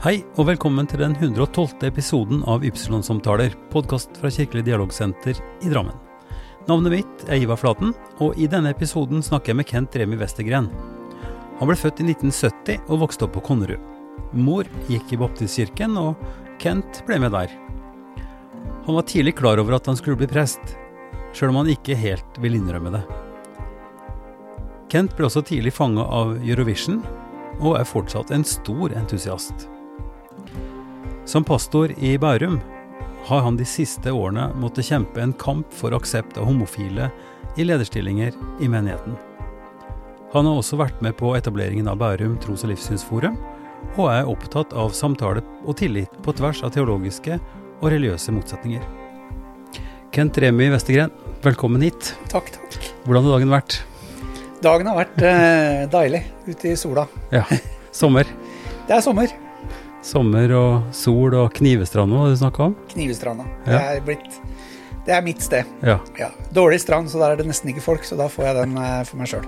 [0.00, 1.74] Hei og velkommen til den 112.
[1.84, 5.92] episoden av Ypsilon-samtaler, podkast fra Kirkelig dialogsenter i Drammen.
[6.70, 10.70] Navnet mitt er Ivar Flaten, og i denne episoden snakker jeg med Kent Remi Westergren.
[11.58, 13.82] Han ble født i 1970 og vokste opp på Konnerud.
[14.32, 16.16] Mor gikk i baptistkirken, og
[16.64, 17.52] Kent ble med der.
[18.86, 20.78] Han var tidlig klar over at han skulle bli prest,
[21.36, 23.02] sjøl om han ikke helt vil innrømme det.
[24.96, 27.02] Kent ble også tidlig fanga av Eurovision,
[27.60, 29.68] og er fortsatt en stor entusiast.
[31.24, 32.60] Som pastor i Bærum
[33.24, 37.10] har han de siste årene måttet kjempe en kamp for aksept av homofile
[37.60, 39.16] i lederstillinger i menigheten.
[40.32, 43.36] Han har også vært med på etableringen av Bærum tros- og livssynsforum,
[43.96, 47.36] og er opptatt av samtale og tillit på tvers av teologiske
[47.80, 48.84] og religiøse motsetninger.
[50.14, 51.12] Kent Remi Vestergren,
[51.44, 52.14] velkommen hit.
[52.32, 52.80] Takk, takk.
[53.04, 53.78] Hvordan har dagen vært?
[54.64, 57.06] Dagen har vært eh, deilig ute i sola.
[57.34, 57.44] Ja,
[57.92, 58.28] sommer.
[58.88, 59.49] Det er sommer.
[60.02, 62.76] Sommer og sol og Knivestranda var det du snakka om?
[62.92, 63.44] Knivestranda.
[63.66, 64.38] Det er blitt
[65.04, 65.68] Det er mitt sted.
[65.84, 65.98] Ja.
[66.18, 66.28] Ja.
[66.56, 69.00] Dårlig strand, så der er det nesten ikke folk, så da får jeg den eh,
[69.08, 69.46] for meg sjøl.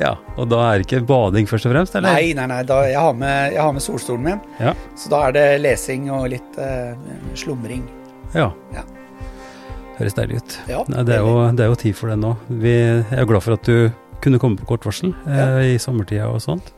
[0.00, 0.14] ja.
[0.38, 2.14] Og da er det ikke bading først og fremst, eller?
[2.14, 2.60] Nei, nei, nei.
[2.66, 4.74] Da, jeg, har med, jeg har med solstolen min, Ja.
[4.98, 6.94] så da er det lesing og litt uh,
[7.38, 7.86] slumring.
[8.34, 8.50] ja.
[8.74, 8.82] Ja.
[9.94, 10.54] Høres deilig ut.
[10.66, 12.32] Ja, Nei, det, er jo, det er jo tid for det nå.
[12.50, 12.72] Vi
[13.14, 13.92] er glad for at du
[14.24, 16.72] kunne komme på kort varsel eh, i sommertida og sånt.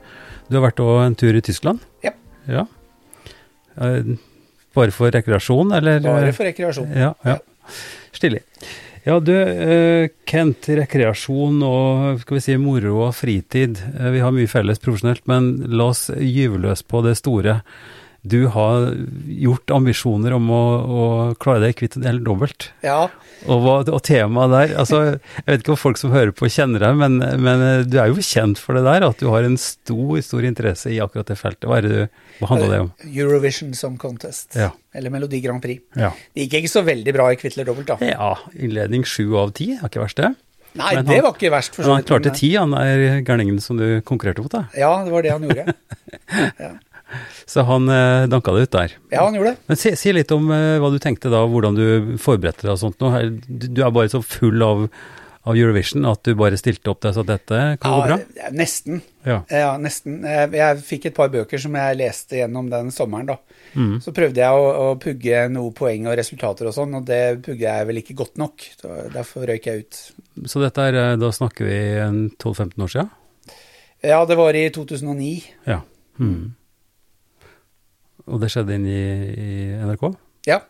[0.50, 1.80] Du har vært en tur i Tyskland?
[2.04, 2.12] Ja.
[2.44, 2.66] ja.
[3.76, 4.16] Eh,
[4.76, 6.00] bare for rekreasjon, eller?
[6.04, 6.90] Bare for rekreasjon.
[6.96, 7.38] Ja, ja.
[8.16, 8.42] Stilig.
[9.06, 13.78] Ja, du, eh, Kent, rekreasjon og skal vi si moro og fritid.
[13.94, 17.60] Eh, vi har mye felles profesjonelt, men la oss gyve løs på det store.
[18.26, 18.88] Du har
[19.30, 21.02] gjort ambisjoner om å, å
[21.42, 22.70] klare deg kvitt eller dobbelt.
[22.86, 23.06] Ja,
[23.46, 26.82] Og, hva, og temaet der altså, Jeg vet ikke om folk som hører på kjenner
[26.82, 29.58] deg, men, men eh, du er jo kjent for det der, at du har en
[29.60, 31.68] stor stor interesse i akkurat det feltet.
[31.68, 32.90] Hva, er det du, hva handler det om?
[33.10, 34.56] Eurovision Song Contest.
[34.58, 34.72] Ja.
[34.96, 35.84] Eller Melodi Grand Prix.
[35.94, 36.10] Ja.
[36.34, 38.00] Det gikk ikke så veldig bra i Kvitler dobbelt, da.
[38.16, 40.32] ja, innledning sju av ti, er ikke verst det?
[40.76, 41.76] Nei, han, det var ikke verst.
[41.76, 44.66] for Men han klarte ti, han er gærningen som du konkurrerte mot, da.
[44.76, 45.72] Ja, det var det han gjorde.
[47.46, 48.96] Så han eh, danka det ut der.
[49.14, 49.60] Ja, han gjorde det.
[49.70, 52.80] Men si, si litt om eh, hva du tenkte da, hvordan du forberedte deg og
[52.82, 53.12] sånt nå.
[53.14, 54.88] Her- Du, du er bare så full av,
[55.46, 58.16] av Eurovision at du bare stilte opp der så dette kan gå bra?
[58.40, 58.98] Ja, nesten.
[59.26, 59.36] Ja.
[59.54, 60.18] Ja, nesten.
[60.26, 63.38] Jeg, jeg fikk et par bøker som jeg leste gjennom den sommeren, da.
[63.78, 64.00] Mm.
[64.02, 67.68] Så prøvde jeg å, å pugge noe poeng og resultater og sånn, og det pugget
[67.70, 68.66] jeg vel ikke godt nok.
[68.82, 70.02] Så derfor røyk jeg ut.
[70.50, 73.14] Så dette er, eh, da snakker vi en 12-15 år siden?
[74.02, 75.32] Ja, det var i 2009.
[75.70, 75.80] Ja.
[76.18, 76.54] Mm.
[78.26, 79.02] Og det skjedde inn i,
[79.38, 79.52] i
[79.86, 80.08] NRK?
[80.48, 80.60] Ja.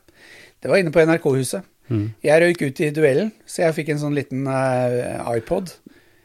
[0.63, 1.65] Det var inne på NRK-huset.
[1.93, 2.07] Mm.
[2.25, 5.71] Jeg røyk ut i duellen, så jeg fikk en sånn liten uh, iPod.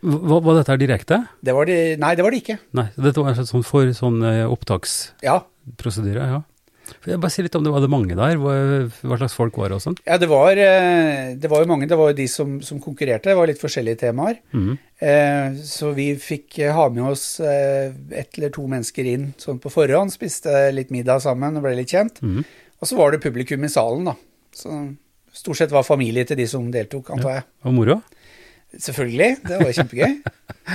[0.01, 1.19] Hva, var dette her direkte?
[1.45, 2.57] Det var det Nei, det var det ikke.
[2.77, 6.39] Nei, dette var en sånn for sånn eh, opptaksprosedyre, Ja.
[7.05, 7.11] Ja.
[7.13, 8.37] Jeg bare si litt om det, var det mange der?
[8.41, 9.97] Hva, slags folk var det og sånn?
[10.07, 11.87] Ja, det var, eh, det var jo mange.
[11.89, 13.29] Det var jo de som, som konkurrerte.
[13.31, 14.39] Det var litt forskjellige temaer.
[14.55, 14.77] Mhm.
[15.01, 19.59] Eh, Så vi fikk eh, ha med oss eh, ett eller to mennesker inn sånn
[19.63, 22.21] på forhånd, spiste litt middag sammen og ble litt kjent.
[22.21, 22.43] Mhm.
[22.81, 24.15] Og så var det publikum i salen, da.
[24.53, 24.69] Så
[25.33, 27.43] stort sett var familie til de som deltok, antar jeg.
[27.65, 28.01] Og moro?
[28.71, 30.13] Selvfølgelig, det var kjempegøy.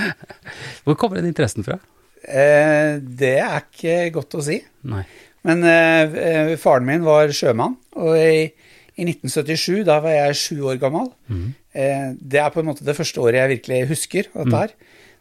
[0.85, 1.79] Hvor kommer den interessen fra?
[2.27, 4.59] Eh, Det er ikke godt å si.
[4.87, 5.03] Nei.
[5.47, 8.49] Men eh, eh, faren min var sjømann, og i,
[8.97, 11.09] i 1977, da var jeg sju år gammel.
[11.31, 11.47] mm.
[11.77, 14.71] Eh, det er på en måte det første året jeg virkelig husker dette her.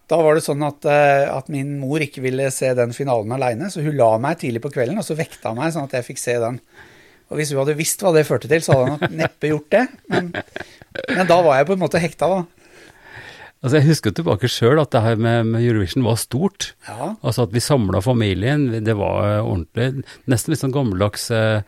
[0.09, 3.69] Da var det sånn at, eh, at min mor ikke ville se den finalen aleine,
[3.69, 6.23] så hun la meg tidlig på kvelden, og så vekta meg sånn at jeg fikk
[6.23, 6.61] se den.
[7.29, 9.85] Og hvis hun hadde visst hva det førte til, så hadde hun neppe gjort det.
[10.15, 10.31] Men,
[11.11, 12.66] men da var jeg på en måte hekta, da.
[13.67, 16.69] Altså, jeg husker tilbake sjøl at det her med, med Eurovision var stort.
[16.87, 20.05] Ja, Altså at vi samla familien, det var eh, ordentlig.
[20.31, 21.65] Nesten litt sånn gammeldags eh,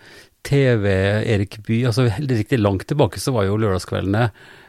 [0.47, 1.89] TV-Erik Bye.
[1.91, 4.29] Altså riktig langt tilbake så var jo lørdagskveldene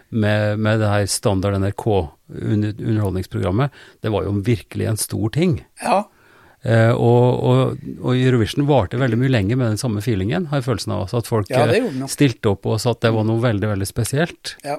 [0.09, 3.70] med, med det her standard NRK-underholdningsprogrammet,
[4.02, 5.61] det var jo virkelig en stor ting.
[5.85, 6.08] ja,
[6.59, 10.66] Eh, og, og, og Eurovision varte veldig mye lenger med den samme feelingen, har jeg
[10.66, 11.05] følelsen av.
[11.05, 13.87] Altså at folk Ja, eh, stilte opp og sa at det var noe veldig, veldig
[13.87, 14.58] spesielt.
[14.67, 14.75] ja.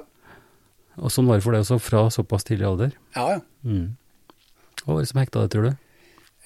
[0.99, 2.91] Og sånn var det for deg også fra såpass tidlig alder.
[3.15, 3.41] ja, ja.
[3.63, 3.95] Mm.
[4.81, 5.73] Hva var det som hekta det, tror du?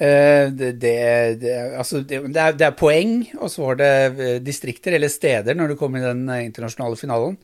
[0.04, 0.96] Eh, Det, det,
[1.40, 5.56] det, altså det, er, det er poeng, og så var det eh, distrikter eller steder
[5.56, 7.38] når du kom i den eh, internasjonale finalen.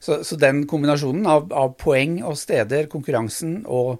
[0.00, 3.98] Så, så den kombinasjonen av, av poeng og steder, konkurransen og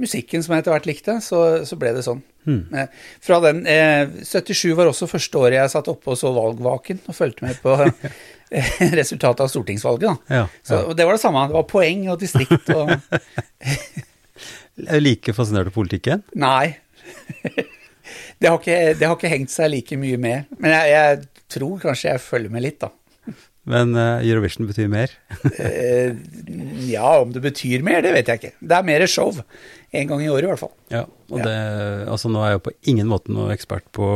[0.00, 2.22] musikken som jeg etter hvert likte, så, så ble det sånn.
[2.48, 2.62] Hmm.
[2.72, 2.88] Eh,
[3.20, 7.16] Fra den eh, 77 var også første året jeg satt oppe og så valgvaken og
[7.18, 7.76] fulgte med på
[9.00, 10.06] resultatet av stortingsvalget.
[10.08, 10.36] Da.
[10.40, 11.46] Ja, Så, og det var det samme.
[11.50, 12.94] Det var poeng og distrikt og
[15.06, 16.24] like fascinert av politikken?
[16.38, 16.76] Nei.
[18.40, 20.46] Det har, ikke, det har ikke hengt seg like mye med.
[20.56, 22.88] Men jeg, jeg tror kanskje jeg følger med litt, da.
[23.68, 25.12] Men uh, Eurovision betyr mer.
[25.52, 26.16] Eh,
[26.88, 28.52] ja, om det betyr mer, det vet jeg ikke.
[28.64, 29.36] Det er mer show.
[29.90, 30.72] En gang i året, i hvert fall.
[30.92, 31.02] Ja,
[31.32, 31.54] og det,
[32.10, 34.06] altså nå er jeg jo på ingen måte noen ekspert på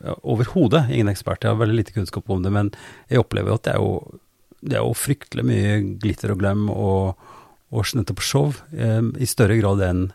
[0.00, 2.70] ja, Overhodet ingen ekspert, jeg har veldig lite kunnskap om det, men
[3.12, 4.20] jeg opplever at det er jo,
[4.64, 7.28] det er jo fryktelig mye glitter og glem og,
[7.72, 10.10] og nettopp show, eh, i større grad enn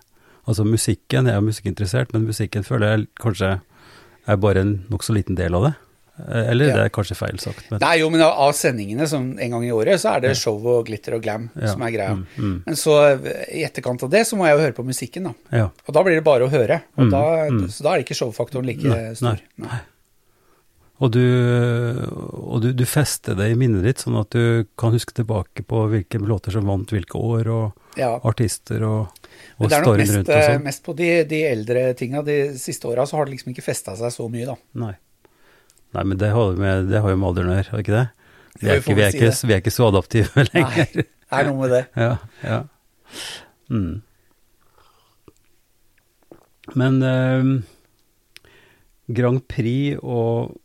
[0.48, 3.50] Altså musikken, jeg er musikkinteressert, men musikken føler jeg kanskje
[4.32, 5.72] er bare en nokså liten del av det.
[6.20, 6.76] Eh, Eller Ja.
[6.78, 9.70] det er kanskje feil sagt, men Nei, jo, men av sendingene som en gang i
[9.72, 12.16] året, så er det show og glitter og glam Ja, som er greia.
[12.16, 12.56] mm, mm.
[12.66, 15.34] Men så eh, i etterkant av det, så må jeg jo høre på musikken, da.
[15.54, 15.68] ja.
[15.88, 16.82] Og da blir det bare å høre.
[16.98, 17.22] Og Mm, da,
[17.52, 17.68] mm.
[17.70, 19.38] Så da er ikke showfaktoren like Nei, stor.
[19.58, 19.80] nei.
[21.00, 21.22] Og, du,
[22.34, 25.84] og du, du fester det i minnet ditt, sånn at du kan huske tilbake på
[25.92, 29.08] hvilke låter som vant hvilke år, og artister og,
[29.60, 30.64] Men og det er nok mest, og eh, sånn.
[30.66, 32.24] mest på de, de eldre tinga.
[32.26, 34.56] De siste åra så har det liksom ikke festa seg så mye, da.
[34.74, 34.96] Nei.
[35.98, 37.96] Nei, men det har, jo med, det har jo med alderen å gjøre, har ikke
[37.96, 38.08] det?
[38.58, 40.92] Vi er, ikke, vi, er ikke, vi er ikke så adaptive Nei, lenger.
[40.94, 41.06] det
[41.40, 41.84] er noe med det.
[42.06, 42.12] Ja,
[42.46, 42.60] ja.
[43.74, 44.04] Mm.
[46.78, 47.50] Men eh,
[49.18, 50.58] Grand Prix og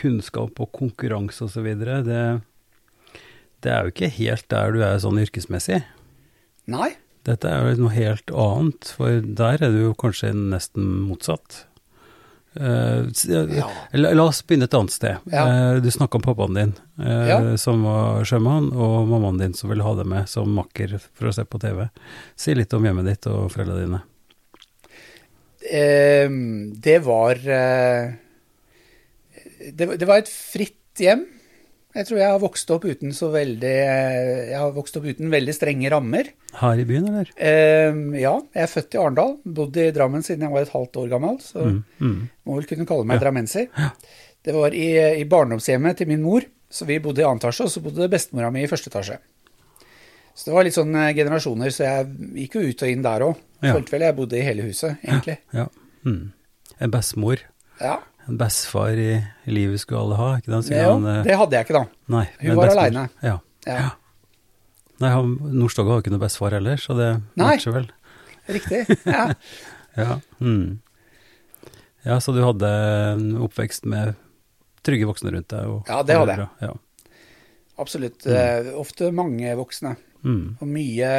[0.00, 2.24] kunnskap og konkurranse osv., det,
[3.62, 5.82] det er jo ikke helt der du er sånn yrkesmessig.
[6.70, 6.92] Nei.
[7.28, 11.66] Dette er jo noe helt annet, for der er du jo kanskje nesten motsatt.
[12.54, 13.68] S- Ja.
[13.92, 15.16] la, la oss begynne et annet sted.
[15.30, 15.44] Ja.
[15.46, 17.56] Uh, du snakka om pappaen din, uh, Ja.
[17.56, 21.34] som var sjømann, og mammaen din som ville ha deg med som makker for å
[21.34, 21.88] se på TV.
[22.36, 24.02] Si litt om hjemmet ditt og foreldrene dine.
[26.80, 27.34] Det var
[29.76, 31.26] det, var- det var et fritt hjem.
[31.94, 35.54] Jeg tror jeg har vokst opp uten så veldig Jeg har vokst opp uten veldig
[35.56, 36.28] strenge rammer.
[36.60, 37.32] Her i byen, eller?
[37.36, 39.32] Eh, ja, jeg er født i Arendal.
[39.44, 42.28] Bodd i Drammen siden jeg var et halvt år gammel, så Mm, mm.
[42.46, 43.24] må vel kunne kalle meg Ja.
[43.24, 43.66] drammenser.
[44.42, 44.86] Det var i,
[45.20, 48.50] i barndomshjemmet til min mor, så vi bodde i annen etasje, og så bodde bestemora
[48.54, 49.18] mi i første etasje.
[50.34, 52.06] Så det var litt sånn eh, generasjoner, så jeg
[52.46, 53.36] gikk jo ut og inn der òg.
[53.62, 53.74] Ja.
[53.74, 55.38] Følte vel jeg bodde i hele huset, egentlig.
[55.52, 55.66] Ja.
[56.06, 56.30] Mm.
[56.80, 57.42] En bestemor,
[57.80, 57.98] Ja,
[58.30, 59.10] en bestefar i,
[59.50, 60.62] livet skulle alle ha, ikke den?
[60.70, 61.84] det, jo, det hadde jeg ikke da.
[62.14, 63.04] Nei, Hun var aleine.
[63.08, 63.08] alene.
[63.26, 63.38] Ja.
[63.66, 63.90] Ja,
[65.00, 67.08] Nei, han- Nordstoga har ikke noe bestefar heller, så det
[67.40, 67.54] Nei.
[67.56, 67.90] matcher vel.
[68.48, 68.82] Riktig.
[69.10, 69.26] Ja.
[69.98, 70.20] Ja.
[70.40, 70.78] Mm.
[72.06, 72.68] ja, så du hadde
[73.16, 74.14] en oppvekst med
[74.86, 75.66] trygge voksne rundt deg?
[75.68, 76.48] Og, Ja, det hadde jeg.
[76.62, 76.72] Ja.
[77.80, 78.24] Absolutt.
[78.28, 78.70] Mm.
[78.80, 79.96] Ofte mange voksne.
[80.22, 80.56] Mm.
[80.60, 81.10] Og mye,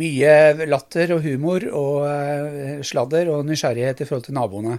[0.00, 4.78] mye latter og humor og eh, sladder og nysgjerrighet i forhold til naboene.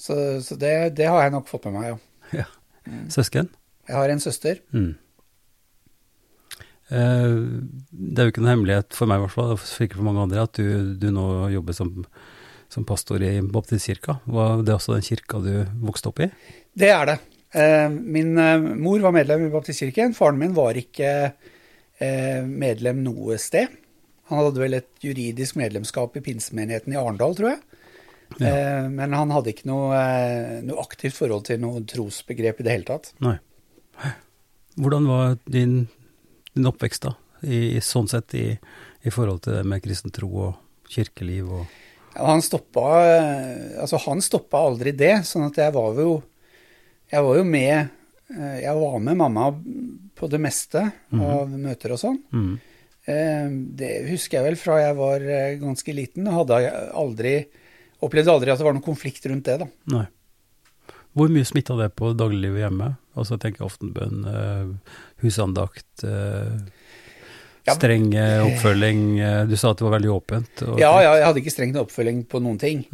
[0.00, 2.42] Så, så det, det har jeg nok fått med meg, ja.
[2.42, 2.48] ja.
[3.12, 3.50] Søsken?
[3.90, 4.62] Jeg har en søster.
[4.72, 4.94] Mm.
[6.90, 7.34] Eh,
[7.90, 10.46] det er jo ikke noen hemmelighet for meg, i hvert fall, sikkert for mange andre,
[10.48, 11.92] at du, du nå jobber som,
[12.72, 14.20] som pastor i baptistkirka.
[14.24, 15.52] Var det også den kirka du
[15.84, 16.30] vokste opp i?
[16.80, 17.18] Det er det.
[17.52, 20.16] Eh, Min eh, mor var medlem i baptistkirken.
[20.16, 23.76] Faren min var ikke eh, medlem noe sted.
[24.30, 27.69] Han hadde vel et juridisk medlemskap i pinsemenigheten i Arendal, tror jeg.
[28.38, 32.72] Eh, Men han hadde ikke noe, eh, noe aktivt forhold til noe trosbegrep i det
[32.76, 33.10] hele tatt.
[33.24, 33.36] Nei.
[34.80, 35.88] Hvordan var din,
[36.54, 38.46] din oppvekst da, i, sånn sett i,
[39.02, 41.64] i forhold til det med kristen tro og kirkeliv og
[42.14, 46.22] Ja, Han stoppa eh, Altså, han stoppa aldri det, sånn at jeg var jo
[47.12, 47.88] Jeg var jo med
[48.34, 49.50] Jeg var med mamma
[50.20, 50.82] på det meste
[51.16, 52.18] av møter og sånn.
[52.30, 52.50] mm.
[53.74, 55.22] Det husker jeg vel fra jeg var
[55.58, 56.28] ganske liten.
[56.30, 56.58] Hadde
[56.94, 57.32] aldri
[58.00, 59.68] Opplevde aldri at det var noen konflikt rundt det, da.
[59.92, 60.06] Nei.
[61.16, 62.92] Hvor mye smitta det på dagliglivet hjemme?
[63.18, 64.92] Altså jeg tenker aftenbønn, eh,
[65.24, 66.60] husandakt, eh,
[67.70, 69.02] streng eh, oppfølging.
[69.50, 70.62] du sa at det var veldig åpent.
[70.78, 72.84] Ja, ja, jeg hadde ikke strengt oppfølging på noen ting.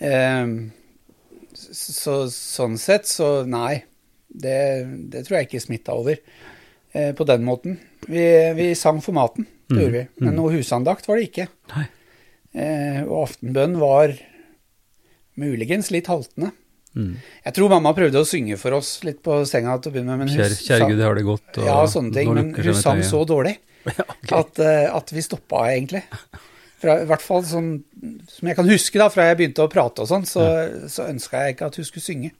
[0.00, 0.46] Eh,
[1.52, 3.84] så sånn sett, så nei.
[4.32, 6.16] Det, det tror jeg ikke smitta over
[6.92, 7.76] på den måten.
[8.08, 8.24] Vi,
[8.56, 10.04] vi sang for maten, det Mm, gjorde vi.
[10.20, 10.36] Men mm.
[10.36, 11.46] noe husandakt var det ikke.
[11.72, 11.84] Nei.
[13.06, 14.12] Og aftenbønn var
[15.40, 16.52] muligens litt haltende.
[16.92, 17.14] Mm.
[17.46, 20.28] Jeg tror mamma prøvde å synge for oss litt på senga til å begynne med,
[20.28, 21.58] Kjære, kjære Gud, har det godt.
[21.58, 22.32] og Ja, sånne ting.
[22.36, 23.54] Men hun sang så dårlig
[23.88, 24.32] Ja, ok.
[24.38, 26.02] at, eh, at vi stoppa, egentlig.
[26.82, 27.70] Fra, I hvert fall sånn
[28.28, 30.44] som jeg kan huske da, fra jeg begynte å prate og sånn, så,
[30.90, 32.30] så ønska jeg ikke at hun skulle synge.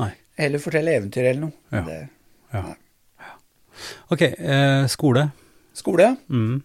[0.00, 0.10] Nei.
[0.40, 1.54] Heller fortelle eventyr eller noe.
[1.72, 1.84] Ja.
[1.86, 2.00] Det,
[2.52, 2.64] Ja.
[4.12, 5.30] Ok, eh, skole.
[5.74, 6.10] skole.
[6.28, 6.58] Mm.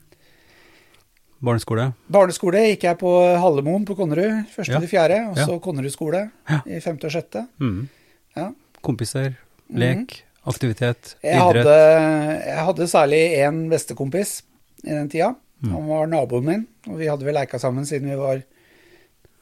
[1.43, 1.93] Barneskole.
[2.09, 4.79] Barneskole gikk jeg på Hallemoen på Konnerud, første Ja.
[4.79, 5.19] til fjerde.
[5.29, 5.45] Og Ja.
[5.45, 6.61] så Konnerud skole Ja.
[6.65, 7.47] i femte og sjette.
[7.59, 7.89] Mm.
[8.35, 8.51] Ja.
[8.81, 9.35] Kompiser,
[9.73, 11.65] lek, aktivitet, Jeg idrett.
[11.65, 14.41] hadde, jeg hadde særlig én bestekompis
[14.83, 15.35] i den tida.
[15.63, 15.71] Mm.
[15.71, 18.43] Han var naboen min, og vi hadde vel leika sammen siden vi var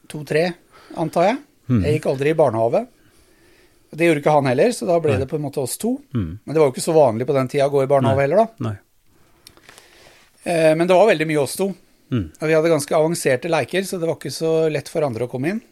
[0.08, 0.54] to-tre,
[0.96, 1.38] antar jeg.
[1.68, 1.82] Mm.
[1.84, 2.86] Jeg gikk aldri i barnehage.
[3.94, 5.18] Det gjorde ikke han heller, så da ble Nei.
[5.20, 5.96] det på en måte oss to.
[6.12, 6.38] Mm.
[6.44, 8.36] Men det var jo ikke så vanlig på den tida å gå i barnehage heller,
[8.36, 8.46] da.
[8.60, 8.76] Nei.
[10.44, 11.74] Eh, Men det var veldig mye oss to.
[12.12, 12.26] Mm.
[12.38, 15.30] Og vi hadde ganske avanserte leker, så det var ikke så lett for andre å
[15.30, 15.62] komme inn.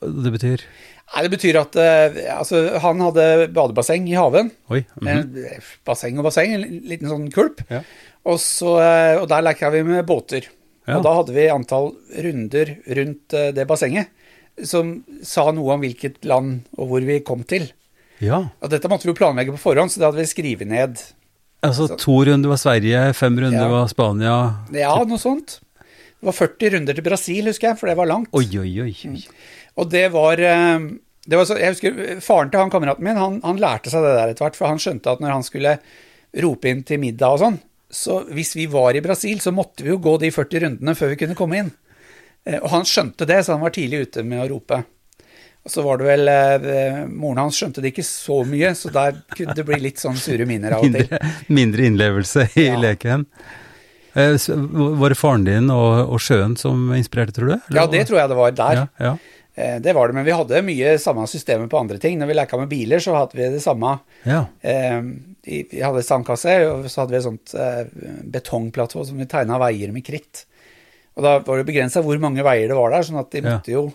[0.00, 0.62] Det betyr
[1.10, 4.52] Nei, Det betyr at eh, altså, han hadde badebasseng i haven.
[4.70, 4.84] Oi.
[5.00, 5.66] Mm -hmm.
[5.84, 7.64] Basseng og basseng, en liten sånn kulp.
[7.68, 7.82] Ja.
[8.24, 10.46] Og, så, eh, og der leka vi med båter.
[10.86, 10.98] Ja.
[10.98, 14.08] Og da hadde vi antall runder rundt det bassenget
[14.64, 17.70] som sa noe om hvilket land og hvor vi kom til.
[18.20, 18.48] ja.
[18.60, 21.00] Og dette måtte vi jo planlegge på forhånd, så det hadde vi skrevet ned.
[21.62, 23.68] Altså to runder var Sverige, fem runder Ja.
[23.68, 24.36] var Spania.
[24.72, 25.60] Ja, noe sånt.
[26.20, 28.28] Det var 40 runder til Brasil, husker jeg, for det var langt.
[28.36, 28.92] Oi, oi, oi.
[29.08, 29.16] Mm.
[29.80, 30.78] Og det var, eh,
[31.26, 34.12] det var så, Jeg husker faren til han kameraten min, han, han lærte seg det
[34.18, 35.78] der etter hvert, for han skjønte at når han skulle
[36.44, 37.58] rope inn til middag og sånn,
[37.90, 41.08] så hvis vi var i Brasil, så måtte vi jo gå de 40 rundene før
[41.14, 41.70] vi kunne komme inn.
[42.46, 44.82] Eh, Og han skjønte det, så han var tidlig ute med å rope.
[45.64, 49.18] Og så var det vel eh, Moren hans skjønte det ikke så mye, så der
[49.34, 51.08] kunne det bli litt sånn sure miner av og til.
[51.10, 52.78] Mindre, mindre innlevelse i Ja.
[52.80, 53.26] leken.
[54.14, 54.36] Eh,
[55.00, 57.74] Var det faren din og, og sjøen som inspirerte, tror du?
[57.76, 58.80] Ja, det tror jeg det var der.
[58.80, 59.12] Ja, ja.
[59.54, 62.18] Eh, Det var det, men vi hadde mye samme systemet på andre ting.
[62.18, 63.98] Når vi leka med biler, så hadde vi det samme.
[64.26, 64.44] ja.
[64.62, 65.00] Eh,
[65.46, 67.54] Vi hadde sandkasse, og så hadde vi et sånt
[68.30, 70.44] betongplattform som vi tegna veier med kritt.
[71.16, 73.72] Og da var det begrensa hvor mange veier det var der, sånn at de måtte
[73.72, 73.86] jo,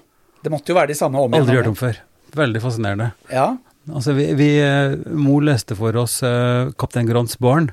[0.43, 1.45] det måtte jo være de samme om igjen.
[1.45, 1.99] Aldri hørt om før.
[2.35, 3.11] Veldig fascinerende.
[3.31, 3.55] Ja,
[3.85, 4.47] Altså, vi, vi
[5.13, 7.67] Mo leste for oss uh, 'Kaptein Grants barn',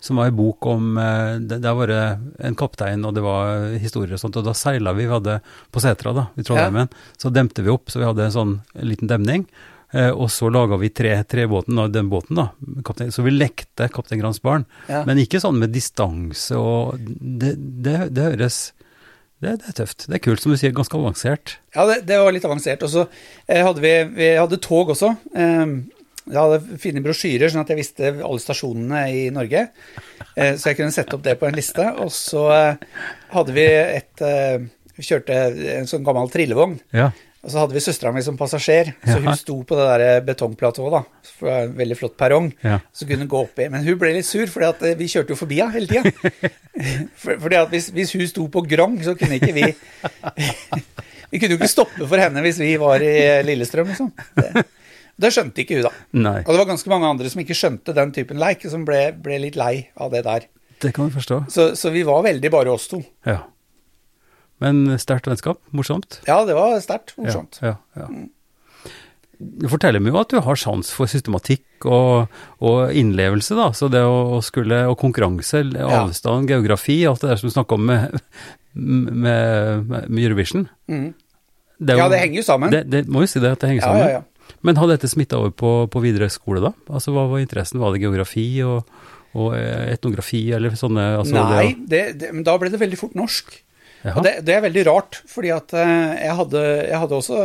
[0.00, 4.14] som var en bok om Det, det, Der var en kaptein, og det var historier
[4.14, 5.06] og sånt, og da seila vi.
[5.08, 5.40] Vi hadde
[5.74, 6.88] på setra, da, i Trollheimen.
[7.18, 9.46] Så demte vi opp, så vi hadde en sånn liten demning.
[9.92, 12.50] Eh, og så laga vi tre, trebåten, og den båten, da.
[12.84, 14.66] Kapten, så vi lekte 'Kaptein Grans barn'.
[14.88, 15.04] ja.
[15.04, 18.72] Men ikke sånn med distanse og Det, det, det høres
[19.40, 20.06] det, det er tøft.
[20.08, 21.58] Det er kult, som du sier, ganske avansert.
[21.74, 22.82] ja det, det var litt avansert.
[22.82, 23.06] Og så
[23.46, 25.14] eh, hadde vi, vi hadde tog også.
[25.34, 25.66] Eh,
[26.28, 29.68] jeg hadde fine brosjyrer, sånn at jeg visste alle stasjonene i Norge.
[30.34, 31.86] Eh, så jeg kunne sette opp det på en liste.
[32.02, 34.58] Og så eh, hadde vi et eh,
[34.98, 35.34] Vi kjørte
[35.78, 36.78] en sånn gammel trillevogn.
[36.96, 37.12] Ja.
[37.38, 40.96] Og så hadde vi søstera mi som passasjer, så hun sto på det der betongplatået,
[40.96, 41.28] da.
[41.36, 42.48] For det var en veldig flott perrong.
[42.66, 42.80] Ja.
[42.90, 43.68] Så kunne hun gå oppi.
[43.70, 44.66] Men hun ble litt sur, for
[44.98, 46.50] vi kjørte jo forbi henne hele tida.
[47.18, 49.64] For, fordi at hvis, hvis hun sto på Grong, så kunne ikke vi
[51.32, 54.12] Vi kunne jo ikke stoppe for henne hvis vi var i Lillestrøm, liksom.
[54.38, 54.62] Det,
[55.18, 55.92] det skjønte ikke hun, da.
[56.14, 59.00] Nei, Og det var ganske mange andre som ikke skjønte den typen leik, som ble,
[59.18, 60.46] ble litt lei av det der.
[60.84, 61.40] det kan vi forstå.
[61.50, 63.00] Så, så vi var veldig bare oss to.
[63.26, 63.40] Ja.
[64.62, 65.58] Men sterkt vennskap.
[65.74, 66.20] Morsomt.
[66.26, 67.58] Ja, det var sterkt morsomt.
[67.62, 68.26] Ja, ja, ja.
[69.38, 72.26] Du forteller meg jo at du har sans for systematikk og,
[72.58, 73.68] og innlevelse, da.
[73.70, 77.86] Så det å, skulle Og konkurranse, avstand, geografi, alt det der som du snakker om
[77.90, 78.18] med,
[78.74, 80.66] med, med Eurovision.
[80.90, 81.12] Mm.
[81.78, 82.74] Det jo, Ja, det henger jo sammen.
[82.74, 84.08] Det, det må jo si det, at det henger Ja, sammen.
[84.08, 84.24] ja, ja.
[84.66, 86.72] Men hadde dette smitta over på, på videre skole, da?
[86.90, 87.78] Altså, Hva var interessen?
[87.82, 88.88] Var det geografi og,
[89.38, 92.98] og eh, etnografi, eller sånne altså, Nei, Det, det, det, men da ble det veldig
[92.98, 93.56] fort norsk.
[94.08, 97.38] Og det, det er veldig rart, fordi at eh, jeg, hadde, jeg hadde også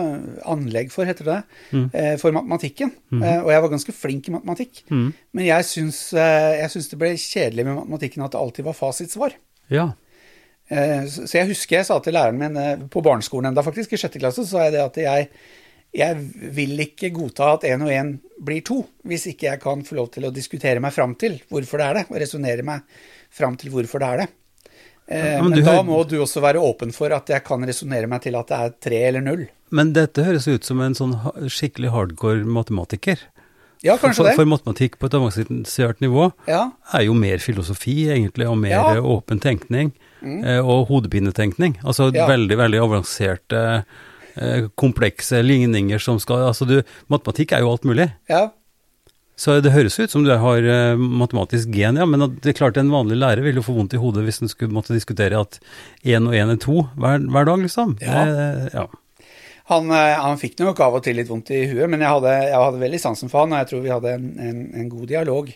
[0.53, 1.37] anlegg for, heter det,
[1.73, 1.87] Mm.
[1.97, 2.91] eh, for matematikken.
[3.09, 3.23] Mm.
[3.41, 4.83] og jeg var ganske flink i matematikk.
[4.93, 5.07] Mm.
[5.33, 9.33] Men jeg syns, jeg syns det ble kjedelig med matematikken at det alltid var fasitsvar.
[9.73, 9.87] Ja.
[10.69, 14.45] Så jeg husker jeg sa til læreren min på barneskolen enda faktisk, i sjette klasse,
[14.45, 15.27] så sa jeg det at jeg,
[15.93, 16.17] jeg
[16.55, 20.09] vil ikke godta at én og én blir to, hvis ikke jeg kan få lov
[20.15, 22.81] til å diskutere meg fram til hvorfor det er det, og resonnere meg
[23.33, 24.29] fram til hvorfor det er det.
[25.07, 28.23] Eh, men men da må du også være åpen for at jeg kan resonnere meg
[28.23, 29.45] til at det er tre eller null.
[29.73, 31.15] Men dette høres ut som en sånn
[31.49, 33.19] skikkelig hardcore matematiker.
[33.83, 34.37] Ja, kanskje for, det.
[34.39, 38.83] For matematikk på et avansert nivå Ja, er jo mer filosofi, egentlig, og mer Ja.
[38.95, 39.91] Eh, åpen tenkning.
[40.23, 40.39] Mm.
[40.63, 41.75] Og hodepinetenkning.
[41.83, 42.25] Altså Ja.
[42.29, 43.81] veldig, veldig avanserte, eh,
[44.79, 46.79] komplekse ligninger som skal Altså du,
[47.11, 48.09] matematikk er jo alt mulig.
[48.31, 48.49] ja.
[49.35, 52.77] Så det høres ut som du har eh, matematisk gen, ja, men det er klart
[52.77, 55.57] en vanlig lærer vil jo få vondt i hodet hvis en skulle måtte diskutere at
[56.05, 57.95] én og én er to hver, hver dag, liksom.
[58.03, 58.25] Ja.
[58.29, 58.85] Det, ja.
[59.71, 62.37] Han, eh, han fikk nok av og til litt vondt i huet, men jeg hadde,
[62.45, 65.05] jeg hadde veldig sansen for han, og jeg tror vi hadde en, en, en god
[65.15, 65.53] dialog.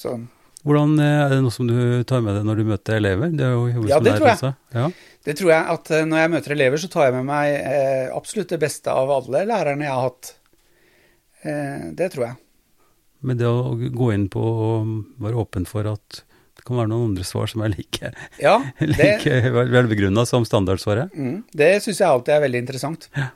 [0.00, 0.16] Så
[0.64, 1.76] Hvordan eh, Er det noe som du
[2.08, 3.32] tar med deg når du møter elever?
[3.32, 3.48] Det
[3.88, 4.54] Ja, det tror jeg.
[4.76, 4.88] Ja.
[5.26, 8.06] Det tror jeg at eh, når jeg møter elever, så tar jeg med meg eh,
[8.16, 10.30] absolutt det beste av alle lærerne jeg har hatt.
[11.44, 12.38] Eh, det tror jeg.
[13.20, 16.22] Men det å gå inn på og være åpen for at
[16.56, 21.12] det kan være noen andre svar som er like, Ja, det, like velbegrunna som standardsvaret.
[21.12, 23.08] mm, det syns jeg alltid er veldig interessant.
[23.16, 23.28] Ja.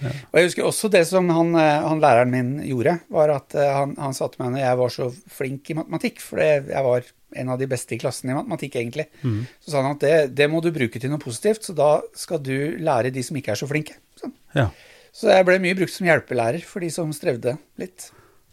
[0.00, 0.10] Ja.
[0.32, 3.72] Og jeg husker også det som han, eh, han læreren min gjorde, var at eh,
[3.76, 7.02] han, han sa til meg når jeg var så flink i matematikk, for jeg var
[7.36, 9.46] en av de beste i klassen i matematikk, egentlig, Mm.
[9.62, 12.38] så sa han at det, det må du bruke til noe positivt, så da skal
[12.42, 13.94] du lære de som ikke er så flinke.
[14.18, 14.32] Sånn.
[14.56, 14.70] Ja.
[15.12, 18.10] Så jeg ble mye brukt som hjelpelærer for de som strevde litt.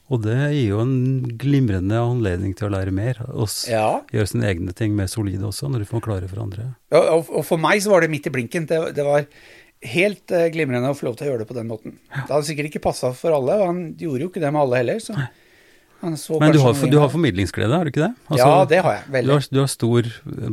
[0.10, 3.18] Og det gir jo en glimrende anledning til å lære mer.
[3.34, 6.76] Og Ja, gjøre sine egne ting mer solide også, når du får klare for andre.
[6.94, 8.66] Ja, og- og for meg så var det midt i blinken.
[8.68, 9.26] Det, det var
[9.82, 11.98] helt eh, glimrende å få lov til å gjøre det på den måten.
[12.14, 14.80] Det hadde sikkert ikke passa for alle, og han gjorde jo ikke det med alle
[14.82, 15.00] heller.
[15.04, 15.14] Så
[16.02, 18.14] han så Men du har, du har formidlingsglede, har du ikke det?
[18.38, 19.04] Ja, det har jeg.
[19.08, 19.34] du Veldig.
[19.34, 20.10] har, du har stor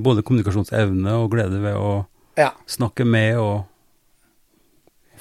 [0.08, 1.92] både kommunikasjonsevne og glede ved å
[2.36, 3.64] Ja, snakke med og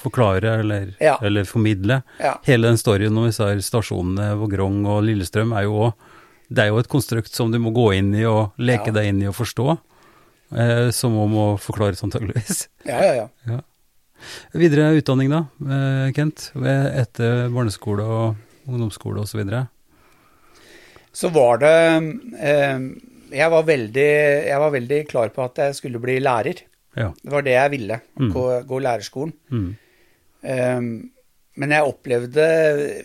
[0.04, 1.18] forklare eller, Ja.
[1.22, 2.02] eller formidle.
[2.20, 2.34] ja.
[2.44, 5.92] Hele den storyen om disse stasjonene Vågrong og Lillestrøm er jo òg
[6.52, 9.22] Det er jo et konstrukt som du må gå inn i og leke deg inn
[9.22, 9.78] i og forstå.
[10.54, 12.68] Eh, som om å forklares antageligvis.
[12.84, 13.60] ja, ja, ja.
[14.54, 16.50] Videre utdanning da, eh, Kent?
[16.54, 19.42] Etter barneskole og ungdomsskole osv.
[21.14, 21.74] Så var det
[22.40, 22.86] eh,
[23.34, 24.10] jeg, var veldig,
[24.48, 26.64] jeg var veldig klar på at jeg skulle bli lærer.
[26.94, 27.10] Ja.
[27.18, 28.00] Det var det jeg ville.
[28.20, 28.30] Mm.
[28.34, 29.34] Gå, gå lærerskolen.
[29.50, 29.72] Mm.
[31.54, 32.44] Men jeg opplevde,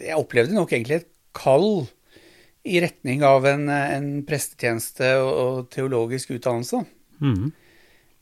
[0.03, 1.07] jeg opplevde nok egentlig et
[1.37, 1.87] kall
[2.67, 6.81] i retning av en, en prestetjeneste og, og teologisk utdannelse.
[6.81, 7.25] da.
[7.25, 7.49] Mm.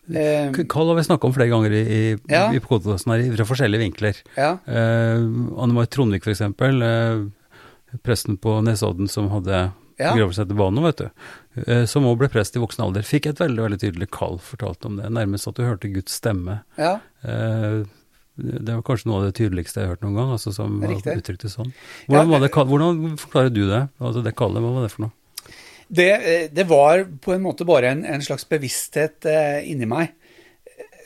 [0.08, 2.46] Um, Karl har vi snakka om flere ganger i, i, Ja.
[2.56, 4.22] i podkasten her, fra forskjellige vinkler.
[4.38, 5.18] ja, Eh,
[5.60, 10.14] Anne-Marit Trondvik, for eksempel, eh, presten på Nesodden som hadde Ja.
[10.14, 11.10] begravelse etter banen, vet du,
[11.68, 14.86] eh, som òg ble prest i voksen alder, fikk et veldig veldig tydelig kall, fortalte
[14.86, 15.10] om det.
[15.10, 16.62] Nærmest at du hørte Guds stemme.
[16.78, 17.00] ja.
[17.24, 17.84] Eh,
[18.38, 21.50] det var kanskje noe av det tydeligste jeg har hørt noen gang, altså som uttrykte
[21.50, 21.74] sånn.
[22.08, 23.90] Hvordan, var det, hvordan forklarer du det?
[24.00, 25.12] Altså det kallet, hva var det for noe?
[25.88, 30.10] Det, eh, det var på en måte bare en, en slags bevissthet eh, inni meg.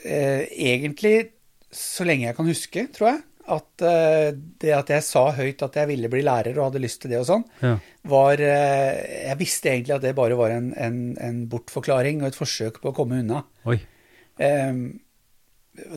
[0.05, 1.31] Eh, egentlig
[1.71, 3.19] så lenge jeg kan huske, tror jeg,
[3.51, 7.01] at eh, det at jeg sa høyt at jeg ville bli lærer og hadde lyst
[7.03, 7.75] til det og sånn, Ja.
[8.09, 12.39] var eh, Jeg visste egentlig at det bare var en, en, en bortforklaring og et
[12.39, 13.43] forsøk på å komme unna.
[14.41, 14.73] Eh,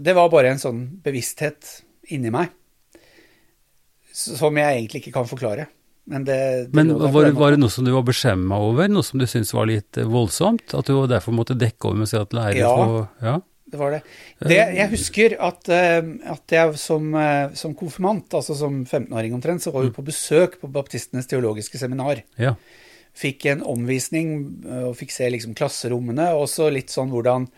[0.04, 1.80] det var bare en sånn bevissthet
[2.14, 2.52] inni meg
[4.14, 5.64] som jeg egentlig ikke kan forklare.
[6.06, 6.36] Men det,
[6.68, 8.88] det Men var, var det noe som du var beskjemma over?
[8.92, 10.74] Noe som du syntes var litt eh, voldsomt?
[10.76, 12.72] At du derfor måtte dekke over med å si at lærer Ja.
[12.76, 13.40] får Ja.
[13.74, 14.02] Det var det.
[14.46, 19.62] det jeg husker at, eh, at jeg som, eh, som konfirmant, altså som 15-åring omtrent,
[19.64, 19.88] så var Mm.
[19.88, 22.22] vi på besøk på Baptistenes teologiske seminar.
[22.38, 22.54] ja.
[23.16, 27.48] Fikk en omvisning eh, og fikk se liksom klasserommene, og også litt sånn hvordan,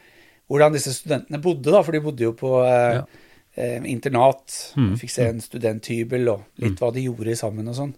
[0.49, 3.05] hvordan disse studentene bodde, da, for de bodde jo på eh, Ja.
[3.57, 4.73] eh, internat.
[4.77, 7.95] Mm, Fikk se en studenthybel og litt hva de gjorde sammen og sånn.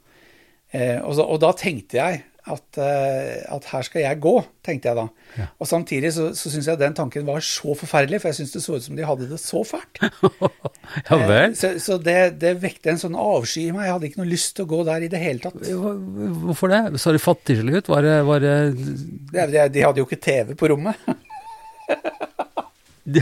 [0.72, 4.32] Eh, og, så, og da tenkte jeg at, eh, at her skal jeg gå,
[4.64, 5.04] tenkte jeg da.
[5.36, 5.46] Ja.
[5.60, 8.62] Og samtidig så, så syns jeg den tanken var så forferdelig, for jeg syns det
[8.64, 10.00] så ut som de hadde det så fælt.
[11.10, 11.50] ja vel.
[11.50, 13.88] Eh, Så, så det, det vekte en sånn avsky i meg.
[13.88, 15.60] Jeg hadde ikke noe lyst til å gå der i det hele tatt.
[15.68, 16.82] Hvorfor det?
[17.02, 17.92] Så det fattigslig ut?
[17.92, 18.56] Var det, var det
[19.36, 20.96] det, de hadde jo ikke TV på rommet.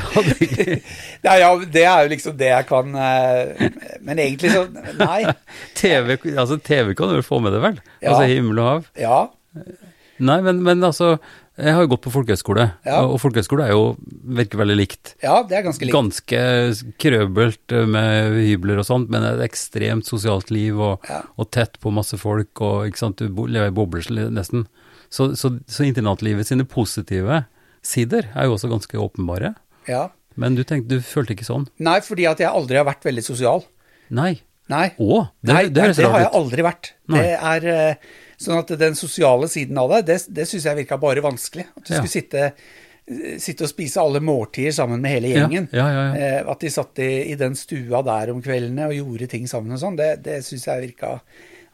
[1.23, 3.67] Det er, ja, det er jo liksom det jeg kan eh,
[4.03, 4.65] Men egentlig så
[4.99, 5.21] Nei.
[5.79, 7.79] TV, altså TV kan du vel få med det, vel?
[8.03, 8.13] Ja.
[8.17, 8.89] Altså himmel og hav.
[8.99, 9.19] Ja.
[10.19, 11.17] Nei, men, men altså
[11.57, 12.99] Jeg har jo gått på folkehøyskole, Ja.
[13.07, 13.85] og folkehøyskole er jo
[14.37, 15.15] virker veldig likt.
[15.25, 15.95] Ja, det er ganske likt.
[15.97, 16.41] Ganske
[17.01, 21.23] krøbelt med hybler og sånt, men et ekstremt sosialt liv og, Ja.
[21.41, 24.67] og tett på masse folk, og ikke sant, du lever i bobler nesten.
[25.09, 27.45] Så, så, så internatlivet sine positive
[27.87, 29.55] sider er jo også ganske åpenbare.
[29.89, 30.09] Ja.
[30.37, 31.69] Men du tenkte, du følte ikke sånn?
[31.81, 33.63] Nei, fordi at jeg aldri har vært veldig sosial.
[34.13, 34.35] Nei.
[34.69, 34.89] Nei.
[34.99, 36.89] Å, det, Nei, det det har jeg aldri vært.
[37.09, 37.21] Nei.
[37.23, 40.99] Det er eh, Sånn at den sosiale siden av det, det, det syns jeg virka
[41.01, 41.65] bare vanskelig.
[41.79, 42.01] At du Ja.
[42.03, 42.43] skulle sitte,
[43.09, 45.69] eh, sitte og spise alle måltider sammen med hele gjengen.
[45.73, 46.27] ja, ja, ja.
[46.43, 49.73] Eh, At de satt i, i den stua der om kveldene og gjorde ting sammen
[49.73, 51.21] og sånn, det, det syns jeg virka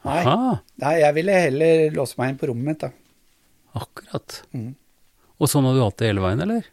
[0.05, 0.21] Nei.
[0.83, 2.89] Nei, jeg ville heller låse meg inn på rommet mitt, da.
[3.79, 4.41] akkurat.
[4.53, 4.73] Mm.
[5.39, 6.65] Og sånn har du hatt det hele veien, eller?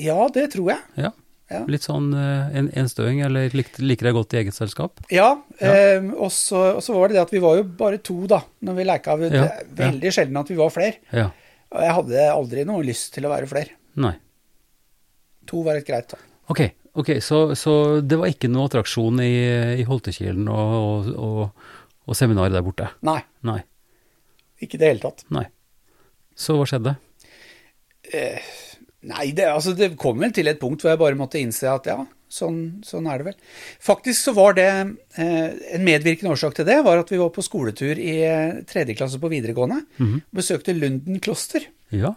[0.00, 0.80] Ja, det tror jeg.
[0.96, 1.12] Ja.
[1.52, 1.60] Ja.
[1.68, 5.02] Litt sånn eh, en, enstøing, eller lik, liker deg godt i eget selskap?
[5.12, 8.22] Ja, eh, og, så, og så var det det at vi var jo bare to,
[8.30, 9.16] da, når vi leika.
[9.20, 9.48] Det Ja,
[9.82, 11.02] veldig sjelden at vi var flere.
[11.12, 11.26] Ja.
[11.72, 13.76] Og jeg hadde aldri noe lyst til å være flere.
[14.00, 14.14] Nei.
[15.50, 16.24] To var et greit tall.
[16.52, 16.64] Ok,
[16.98, 19.32] ok, så, så det var ikke noe attraksjon i,
[19.82, 21.70] i Holtekilen og, og, og,
[22.08, 22.88] og seminaret der borte?
[23.04, 23.60] Nei, Nei.
[24.62, 25.26] ikke i det hele tatt.
[25.34, 25.46] Nei.
[26.38, 26.96] Så hva skjedde?
[29.10, 31.88] Nei, det, altså, det kom vel til et punkt hvor jeg bare måtte innse at
[31.90, 31.96] ja,
[32.30, 33.38] sånn, sånn er det vel.
[33.82, 37.42] Faktisk så var det eh, en medvirkende årsak til det, var at vi var på
[37.42, 39.80] skoletur i eh, tredje klasse på videregående.
[40.30, 41.66] Besøkte Lunden kloster.
[41.90, 42.14] Ja.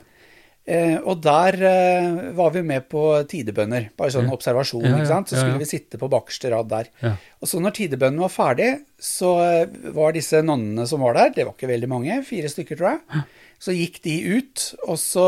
[0.66, 4.34] Eh, og der eh, var vi med på tidebønner, bare sånn Ja.
[4.38, 4.86] observasjon.
[4.88, 5.30] Ja, ikke sant?
[5.30, 6.88] Så skulle vi sitte på bakerste rad der.
[7.04, 7.12] Ja.
[7.42, 8.72] Og så når tidebønnen var ferdig,
[9.02, 12.78] så eh, var disse nonnene som var der, det var ikke veldig mange, fire stykker
[12.82, 13.26] tror jeg,
[13.62, 15.28] så gikk de ut, og så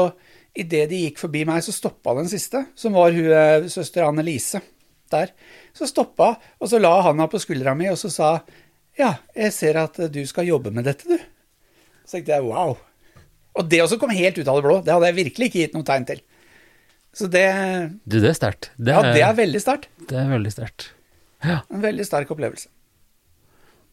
[0.57, 4.61] idet de gikk forbi meg, så stoppa den siste, som var hun eh, søster Annelise.
[5.11, 5.29] der.
[5.77, 8.31] Så stoppa, og så la handa på skuldra mi, og så sa
[8.97, 11.17] ja, jeg ser at du skal jobbe med dette, du.
[12.03, 12.73] Så tenkte jeg wow.
[13.57, 14.79] Og det også kom helt ut av det blå.
[14.85, 16.19] Det hadde jeg virkelig ikke gitt noe tegn til.
[17.15, 17.45] Så det
[18.05, 18.71] Du, det er sterkt.
[18.77, 19.87] Ja, det er veldig sterkt.
[20.09, 20.89] det er veldig sterkt.
[21.45, 21.59] Ja.
[21.73, 22.67] En veldig sterk opplevelse.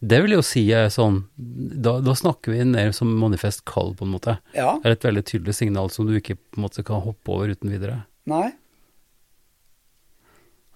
[0.04, 4.04] Det vil jo si er sånn Da, da snakker vi mer som manifest kall, på
[4.04, 4.36] en måte.
[4.56, 4.74] Ja.
[4.82, 7.54] Det er et veldig tydelig signal som du ikke på en måte kan hoppe over
[7.54, 8.02] uten videre.
[8.28, 8.50] Nei.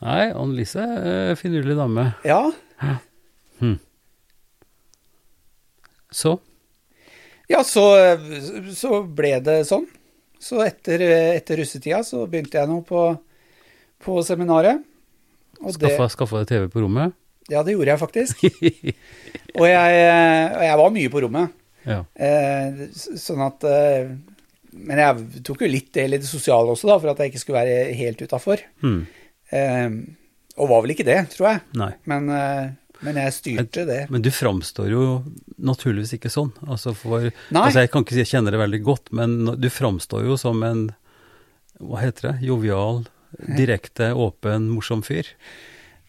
[0.05, 2.13] Nei, Annelise er finurlig dame.
[2.29, 2.45] Ja.
[6.11, 6.39] Så
[7.49, 7.85] Ja, så,
[8.77, 9.87] så ble det sånn.
[10.39, 11.03] Så etter,
[11.35, 13.09] etter russetida så begynte jeg nå på,
[14.05, 14.85] på seminaret.
[15.59, 17.17] Det, skaffa deg TV på rommet.
[17.49, 18.43] Ja, det gjorde jeg faktisk.
[19.59, 19.95] Og jeg,
[20.55, 21.55] og jeg var mye på rommet.
[21.89, 22.03] ja.
[22.15, 24.11] Eh, sånn at eh,
[24.77, 27.41] Men jeg tok jo litt del i det sosiale også, da, for at jeg ikke
[27.43, 28.63] skulle være helt utafor.
[28.85, 29.01] Mm.
[29.57, 29.89] Eh,
[30.61, 31.63] og var vel ikke det, tror jeg.
[31.81, 31.91] Nei.
[32.11, 32.31] Men,
[33.07, 33.99] men jeg styrte det.
[34.13, 35.03] Men du framstår jo
[35.57, 36.53] naturligvis ikke sånn.
[36.69, 40.27] Altså for, altså jeg kan ikke si jeg kjenner det veldig godt, men du framstår
[40.29, 40.89] jo som en
[41.79, 43.05] hva heter det, jovial,
[43.59, 45.31] direkte, åpen, morsom fyr.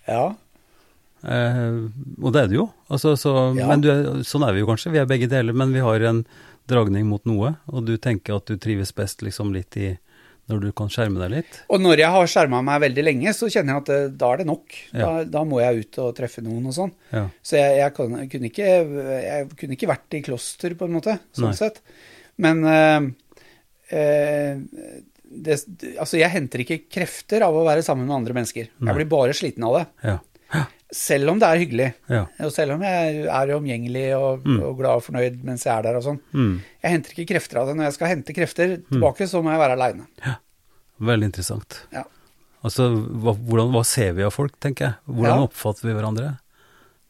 [0.09, 0.31] Ja.
[1.23, 1.79] Eh,
[2.23, 2.69] og det er det jo.
[2.89, 3.67] Altså, så, Ja.
[3.67, 3.89] men du
[4.23, 4.91] sånn er vi jo kanskje.
[4.91, 6.25] Vi er begge deler, men vi har en
[6.67, 7.55] dragning mot noe.
[7.73, 9.97] Og du tenker at du trives best liksom litt i
[10.49, 11.57] når du kan skjerme deg litt.
[11.69, 14.37] Og når jeg har skjerma meg veldig lenge, så kjenner jeg at det, da er
[14.37, 14.65] det nok.
[14.91, 15.23] Da, Ja.
[15.25, 16.91] da må jeg ut og treffe noen og sånn.
[17.13, 17.27] Ja.
[17.43, 18.69] Så jeg, jeg, kan, kunne ikke,
[19.21, 21.59] jeg kunne ikke vært i kloster, på en måte, sånn Nei.
[21.59, 21.81] sett.
[22.41, 23.11] Men eh,
[23.93, 24.57] eh,
[25.29, 25.59] det,
[25.99, 28.71] altså, jeg henter ikke krefter av å være sammen med andre mennesker.
[28.79, 28.89] Nei.
[28.89, 29.85] Jeg blir bare sliten av det.
[30.03, 30.17] Ja.
[30.91, 31.87] Selv om det er hyggelig.
[32.09, 32.23] Ja.
[32.47, 35.99] Og selv om jeg er omgjengelig og, og glad og fornøyd mens jeg er der
[35.99, 36.17] og sånn.
[36.33, 36.55] Mm.
[36.81, 37.75] Jeg henter ikke krefter av det.
[37.77, 40.07] Når jeg skal hente krefter tilbake, så må jeg være aleine.
[41.11, 41.77] Veldig interessant.
[41.93, 42.03] Ja.
[42.65, 42.89] Altså,
[43.21, 44.97] hva, hvordan, hva ser vi av folk, tenker jeg?
[45.07, 45.45] Hvordan Ja.
[45.45, 46.31] oppfatter vi hverandre?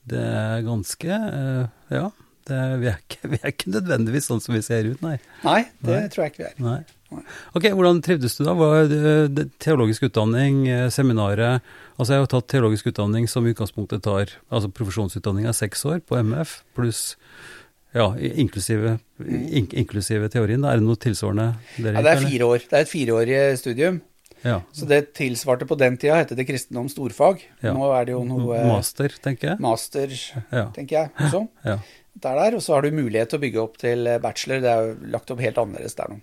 [0.09, 1.65] Det er ganske eh,
[1.95, 2.05] Ja,
[2.49, 5.15] det, vi, er ikke, vi er ikke nødvendigvis sånn som vi ser ut, nei.
[5.47, 6.07] Nei, det Nei.
[6.13, 6.59] tror jeg ikke vi er.
[6.67, 6.79] nei.
[7.57, 8.53] Ok, hvordan trivdes du da?
[8.53, 11.61] Var det, det, teologisk utdanning, eh, seminaret
[11.97, 16.19] Altså, jeg har tatt teologisk utdanning som utgangspunktet tar Altså profesjonsutdanning er seks år på
[16.21, 17.15] MF, pluss
[17.95, 20.61] ja, inklusive, in, inklusive teorien.
[20.63, 22.59] Er det noe tilsvarende dere Ja, det er fire år.
[22.69, 23.97] Det er et fireårig studium.
[24.45, 24.59] Ja.
[24.71, 27.41] Så det tilsvarte på den tida, het det kristendom storfag.
[27.65, 27.73] Ja.
[27.73, 29.59] Nå er det jo noe Master, tenker jeg.
[29.65, 30.13] master,
[30.53, 30.67] Ja.
[30.75, 31.47] tenker jeg, også.
[31.65, 31.79] ja.
[32.19, 34.61] Det er der, og så har du mulighet til å bygge opp til bachelor.
[34.61, 36.21] Det er jo lagt opp helt annerledes der nå.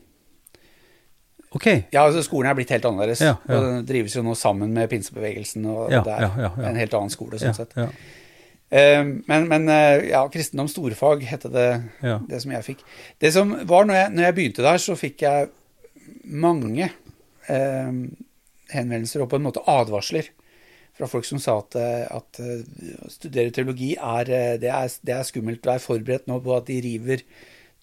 [1.56, 1.66] Ok.
[1.94, 3.22] Ja, altså skolen er blitt helt annerledes.
[3.24, 3.56] Ja, ja.
[3.56, 7.12] Og den drives jo nå sammen med pinsebevegelsen, og Ja, det er en helt annen
[7.14, 7.74] skole, sånn sett.
[7.78, 7.88] ja,
[8.66, 8.98] Eh,
[9.30, 11.66] Men, men eh, ja, kristendom storfag het det,
[12.26, 12.80] det som jeg fikk.
[13.22, 15.46] Det som var når jeg, når jeg begynte der, så fikk jeg
[16.26, 16.88] mange
[17.48, 17.92] eh,
[18.74, 20.32] henvendelser og på en måte advarsler
[20.98, 22.64] fra folk som sa at, eh, at eh,
[23.06, 25.62] å studere teologi er, det er, det er skummelt.
[25.62, 27.22] Vær er forberedt nå på at de river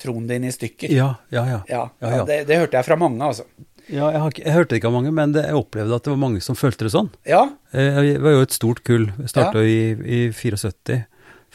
[0.01, 0.91] troen din i stykker.
[0.93, 1.61] Ja, ja, ja.
[1.69, 2.25] Ja, Ja.
[2.25, 3.45] Det, det hørte jeg fra mange, altså.
[3.87, 6.13] ja jeg, har jeg hørte det ikke av mange, men det, jeg opplevde at det
[6.13, 7.11] var mange som følte det sånn.
[7.27, 9.09] Ja, Jeg, Det var jo et stort kull.
[9.27, 11.03] Starta i, i 74,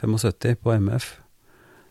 [0.01, 1.09] 75 på MF.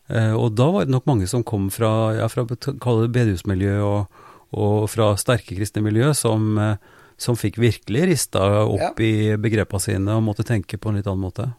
[0.08, 4.22] Eh, og da var det nok mange som kom fra, ja, fra bedehusmiljø og,
[4.56, 6.78] og fra sterke kristne miljø, som, eh,
[7.20, 11.26] som fikk virkelig rista opp i begrepene sine og måtte tenke på en litt annen
[11.28, 11.50] måte.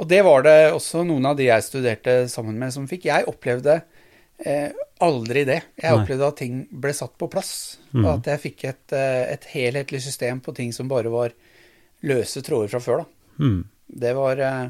[0.00, 3.06] Og det var det også noen av de jeg studerte sammen med som fikk.
[3.06, 3.82] Jeg opplevde
[4.44, 4.70] eh,
[5.02, 5.60] aldri det.
[5.80, 7.52] Jeg opplevde at ting ble satt på plass.
[7.92, 8.04] Mm.
[8.04, 11.34] Og at jeg fikk et, eh, et helhetlig system på ting som bare var
[12.06, 13.04] løse tråder fra før.
[13.04, 13.36] da.
[13.38, 13.60] Hmm.
[13.86, 14.68] Det var, eh,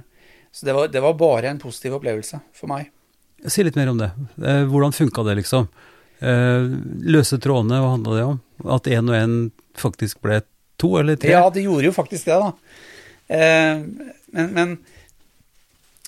[0.52, 2.90] så det var, det var bare en positiv opplevelse for meg.
[3.46, 4.12] Si litt mer om det.
[4.38, 5.68] Eh, hvordan funka det, liksom?
[6.20, 6.70] Eh,
[7.02, 8.40] løse trådene, hva handla det om?
[8.70, 9.36] At én og én
[9.78, 10.42] faktisk ble
[10.78, 11.34] to eller tre?
[11.34, 12.52] Ja, det gjorde jo faktisk det, da.
[13.32, 13.82] Eh,
[14.32, 14.76] men men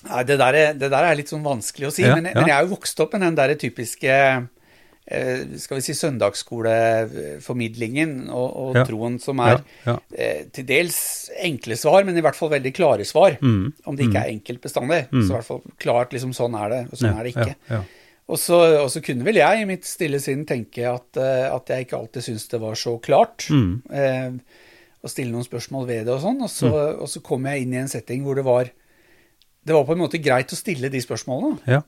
[0.09, 2.03] nei, det, der er, det der er litt sånn vanskelig å si.
[2.05, 2.35] Ja, men, ja.
[2.39, 4.11] men jeg er jo vokst opp med den der typiske
[5.07, 8.83] eh, skal vi si søndagsskoleformidlingen og, og Ja.
[8.87, 9.95] troen som er ja, ja.
[10.17, 10.97] eh, til dels
[11.45, 13.31] enkle svar, men i hvert fall veldig klare svar.
[13.41, 15.21] Mm, Om det ikke er enkelt bestandig, Mm.
[15.21, 17.55] så i hvert fall klart liksom sånn er det, og sånn ja, er det ikke.
[17.69, 17.81] Ja, ja.
[18.27, 21.67] Og så, og så kunne vel jeg i mitt stille sinn tenke at, eh, at
[21.69, 23.45] jeg ikke alltid syntes det var så klart.
[23.53, 23.81] Mm.
[23.93, 24.31] Eh,
[25.05, 26.41] og stille noen spørsmål ved det og sånn.
[26.41, 27.01] Og så, Mm.
[27.05, 28.71] og så kom jeg inn i en setting hvor det var
[29.65, 31.59] Det var på en måte greit å stille de spørsmålene.
[31.69, 31.81] ja.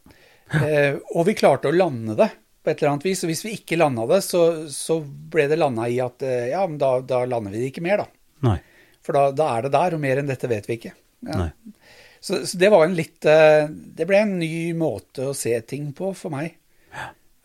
[0.48, 2.30] Eh, og vi klarte å lande det
[2.63, 3.20] på et eller annet vis.
[3.26, 6.62] Og hvis vi ikke landa det, så, så ble det landa i at eh, ja,
[6.68, 8.08] men da, da lander vi det ikke mer, da.
[8.48, 8.56] Nei.
[9.04, 10.94] For da, da er det der, og mer enn dette vet vi ikke.
[11.28, 11.50] Ja.
[12.24, 15.92] Så, så det var en litt eh, Det ble en ny måte å se ting
[15.98, 16.56] på for meg.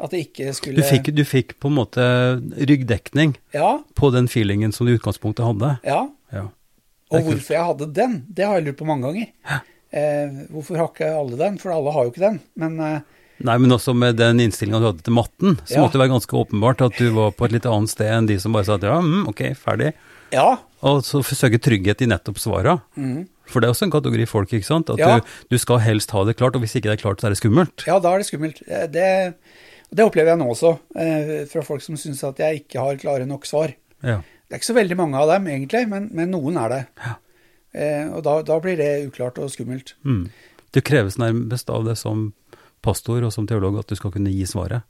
[0.03, 2.05] At det ikke skulle Du fikk, du fikk på en måte
[2.59, 5.75] ryggdekning Ja, på den feelingen som du i utgangspunktet hadde.
[5.87, 6.05] ja.
[6.33, 6.47] Ja.
[7.13, 9.61] Og hvorfor jeg hadde den, det har jeg lurt på mange ganger.
[9.93, 11.59] Eh, hvorfor har ikke alle den?
[11.61, 12.41] For alle har jo ikke den.
[12.57, 13.01] Men eh,
[13.43, 15.81] Nei, men også med den innstillinga du hadde til matten, så Ja.
[15.83, 18.37] måtte det være ganske åpenbart at du var på et litt annet sted enn de
[18.39, 19.93] som bare sa at ja, mm, ok, ferdig.
[20.33, 20.59] ja.
[20.83, 22.81] Og så søke trygghet i nettopp svara.
[22.97, 23.27] Mm.
[23.47, 24.91] For det er også en kategori folk, ikke sant.
[24.91, 25.19] At Ja.
[25.19, 27.31] du, du skal helst ha det klart, og hvis ikke det er klart, så er
[27.35, 27.85] det skummelt.
[27.87, 28.63] Ja, da er det skummelt.
[28.69, 29.35] Eh, Det,
[29.95, 33.27] det opplever jeg nå også, eh, fra folk som syns at jeg ikke har klare
[33.27, 33.75] nok svar.
[34.03, 34.23] Ja.
[34.49, 36.87] Det er ikke så veldig mange av dem, egentlig, men, men noen er det.
[37.05, 37.15] Ja.
[37.73, 39.95] Eh, og da, da blir det uklart og skummelt.
[40.05, 40.27] Mm.
[40.73, 42.31] Det kreves nærmest av det som
[42.85, 44.85] pastor og som teolog at du skal kunne gi svaret.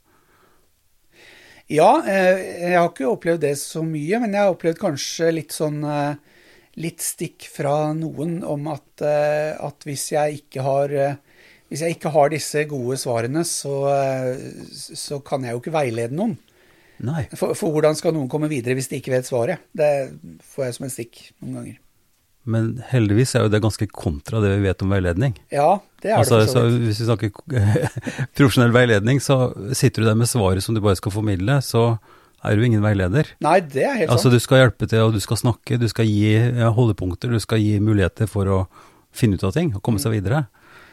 [1.71, 5.55] Ja, eh, jeg har ikke opplevd det så mye, men jeg har opplevd kanskje litt
[5.55, 6.13] sånn eh,
[6.81, 10.93] Litt stikk fra noen om at, at hvis jeg ikke har
[11.69, 13.75] hvis jeg ikke har disse gode svarene, så,
[14.73, 16.33] så kan jeg jo ikke veilede noen.
[17.37, 19.69] For, for hvordan skal noen komme videre hvis de ikke vet svaret?
[19.69, 19.91] Det
[20.49, 21.77] får jeg som et stikk noen ganger.
[22.45, 25.37] Men heldigvis er jo det ganske kontra det vi vet om veiledning.
[25.51, 27.29] Ja, det er Altså, det for så så hvis vi snakker
[28.37, 29.37] profesjonell veiledning, så
[29.75, 31.97] sitter du der med svaret som du bare skal formidle, så
[32.43, 33.29] er du ingen veileder.
[33.43, 34.35] Nei, det er helt Altså sant.
[34.35, 36.33] du skal hjelpe til, og du skal snakke, du skal gi
[36.75, 38.59] holdepunkter, du skal gi muligheter for å
[39.15, 40.03] finne ut av ting og komme Mm.
[40.03, 40.43] seg videre.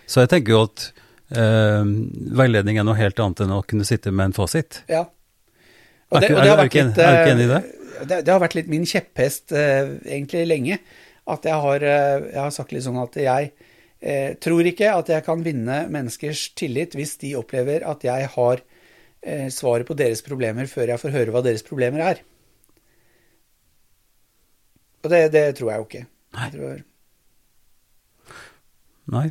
[0.06, 0.92] Så jeg tenker jo at
[1.34, 1.82] eh,
[2.38, 4.82] veiledning er noe helt annet enn å kunne sitte med en fasit.
[4.90, 5.04] Ja.
[6.12, 7.62] Er det er- er du ikke enig- er du ikke enig i det?
[7.64, 8.24] eh, det?
[8.24, 10.78] Det har vært litt min kjepphest eh, egentlig lenge.
[11.30, 13.52] At jeg har, eh, jeg har sagt litt sånn at jeg
[14.00, 18.62] eh, tror ikke at jeg kan vinne menneskers tillit hvis de opplever at jeg har
[19.22, 22.22] eh, svaret på deres problemer før jeg får høre hva deres problemer er.
[25.00, 26.06] Og det, det tror jeg jo ikke.
[26.36, 26.80] Jeg tror,
[29.10, 29.26] Nei.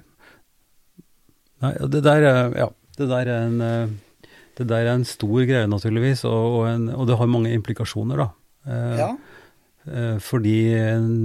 [1.63, 5.43] Nei, det der er, ja, det der er en, eh, det der er en stor
[5.47, 8.29] greie naturligvis, og, og, en, og det har mange implikasjoner da.
[8.67, 9.09] Eh, ja.
[9.89, 10.55] Eh, Fordi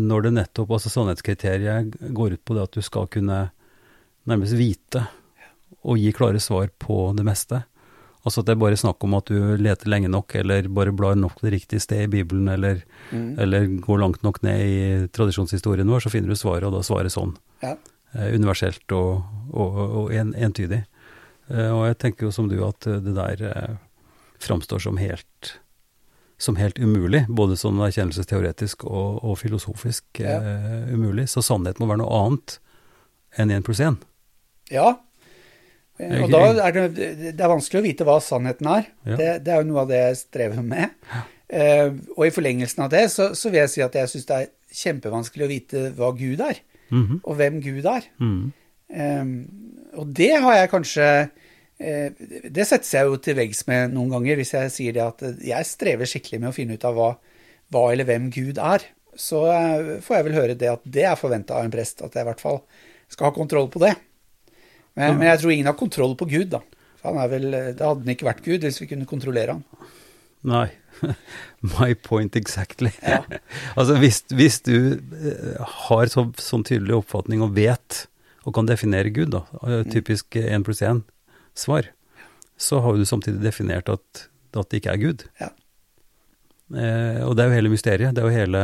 [0.09, 3.50] når det nettopp, altså sannhetskriteriet går ut på det at du skal kunne
[4.27, 5.07] nærmest vite
[5.85, 7.64] og gi klare svar på det meste.
[8.24, 11.14] Altså at det er bare snakk om at du leter lenge nok, eller bare blar
[11.20, 13.38] nok det riktige sted i Bibelen, eller, Mm.
[13.38, 17.12] eller går langt nok ned i tradisjonshistorien vår, så finner du svaret, og da svaret
[17.12, 17.37] sånn.
[17.62, 17.77] ja.
[18.14, 20.85] Eh, universelt og, og, og en, entydig.
[21.50, 23.77] Eh, og jeg tenker jo som du at det der
[24.40, 25.59] framstår som helt
[26.38, 30.40] som helt umulig, både som erkjennelsesteoretisk og, og filosofisk Ja.
[30.40, 31.29] eh, umulig.
[31.31, 32.59] Så sannhet må være noe annet
[33.38, 33.97] enn 1 pluss 1.
[34.70, 34.97] Ja.
[36.01, 37.07] Og da er det,
[37.38, 38.88] det er vanskelig å vite hva sannheten er.
[39.07, 39.16] Ja.
[39.20, 40.90] Det, det er jo noe av det jeg strever med.
[41.55, 44.38] Eh, og i forlengelsen av det så, så vil jeg si at jeg syns det
[44.40, 46.59] er kjempevanskelig å vite hva Gud er,
[46.90, 47.20] Mhm.
[47.25, 48.05] og hvem Gud er.
[48.20, 48.53] Mhm.
[48.90, 49.25] Eh,
[49.99, 51.07] og det har jeg kanskje
[51.79, 55.41] Det setter jeg jo til veggs med noen ganger, hvis jeg sier det at eh,
[55.51, 57.09] jeg strever skikkelig med å finne ut av hva,
[57.75, 58.87] hva eller hvem Gud er.
[59.19, 62.15] Så eh, får jeg vel høre det at det er forventa av en prest, at
[62.15, 62.63] jeg i hvert fall
[63.11, 63.93] skal ha kontroll på det.
[64.95, 66.63] Men, men jeg tror ingen har kontroll på Gud, da.
[67.05, 69.91] Er vel, det hadde han ikke vært Gud hvis vi kunne kontrollere han.
[70.47, 70.69] Nei.
[71.75, 72.93] My point exactly.
[73.03, 73.25] Ja.
[73.79, 78.05] altså hvis, hvis du eh, har så, sånn tydelig oppfatning og vet,
[78.45, 81.03] og kan definere Gud, da, eh, typisk én pluss 1
[81.59, 81.88] svar,
[82.61, 85.25] så har du samtidig definert at, at det ikke er Gud.
[85.40, 85.51] Ja.
[86.75, 88.14] Eh, og det er jo hele mysteriet.
[88.17, 88.62] Det er jo hele,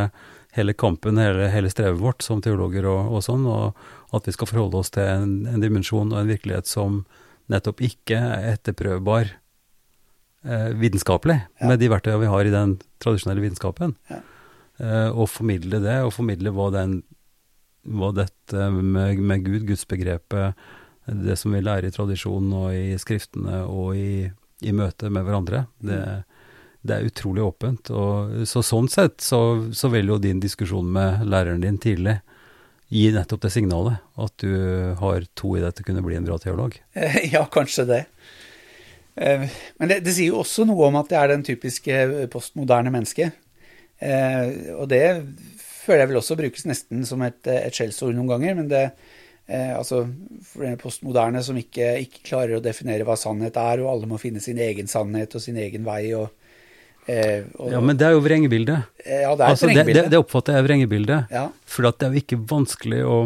[0.56, 3.76] hele kampen, hele, hele strevet vårt som teologer og, og sånn, og
[4.16, 7.02] at vi skal forholde oss til en, en dimensjon og en virkelighet som
[7.50, 9.30] nettopp ikke er etterprøvbar
[10.46, 11.70] eh, vitenskapelig, Ja.
[11.70, 13.96] med de verktøyene vi har i den tradisjonelle vitenskapen.
[14.10, 14.20] Ja.
[14.80, 17.00] Eh, og formidle det, og formidle hva, den,
[17.84, 20.54] hva dette med, med Gud, gudsbegrepet,
[21.10, 24.30] det som vi lærer i tradisjonen og i skriftene og i,
[24.62, 26.00] i møte med hverandre, det,
[26.86, 27.90] det er utrolig åpent.
[27.92, 29.40] Og, så sånn sett så,
[29.74, 32.18] så vil jo din diskusjon med læreren din tidlig
[32.90, 34.50] gi nettopp det signalet, at du
[34.98, 36.74] har to i deg til å kunne bli en bra teolog.
[36.98, 38.00] Eh, Ja, kanskje det.
[39.14, 39.44] Eh,
[39.78, 42.00] Men det, det sier jo også noe om at det er den typiske
[42.32, 43.36] postmoderne mennesket.
[44.02, 45.04] Eh, Og det
[45.84, 48.58] føler jeg vel også brukes nesten som et, et skjellsord noen ganger.
[48.58, 48.82] Men det
[49.50, 50.04] eh, altså
[50.46, 54.18] for den postmoderne som ikke, ikke klarer å definere hva sannhet er, og alle må
[54.22, 56.12] finne sin egen sannhet og sin egen vei.
[56.14, 56.30] og,
[57.10, 58.86] eh, og Ja, men det er jo vrengebildet.
[59.04, 61.30] eh, ja, det er Altså, det, det, det oppfatter jeg vrengebildet.
[61.34, 63.18] Ja, For at det er jo ikke vanskelig å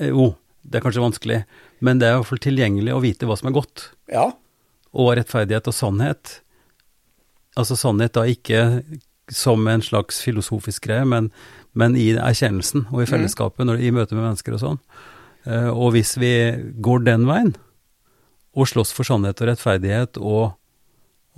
[0.00, 0.30] eh, Jo,
[0.62, 1.40] det er kanskje vanskelig,
[1.80, 3.90] men det er i hvert fall tilgjengelig å vite hva som er godt.
[4.12, 4.26] ja,
[4.92, 6.40] Og rettferdighet og sannhet.
[7.58, 8.82] Altså sannhet da ikke
[9.30, 11.28] som en slags filosofisk greie, men,
[11.78, 14.78] men i erkjennelsen og i fellesskapet, når, i møte med mennesker og sånn.
[15.46, 16.32] Eh, og hvis vi
[16.82, 17.54] går den veien,
[18.58, 20.56] og slåss for sannhet og rettferdighet og,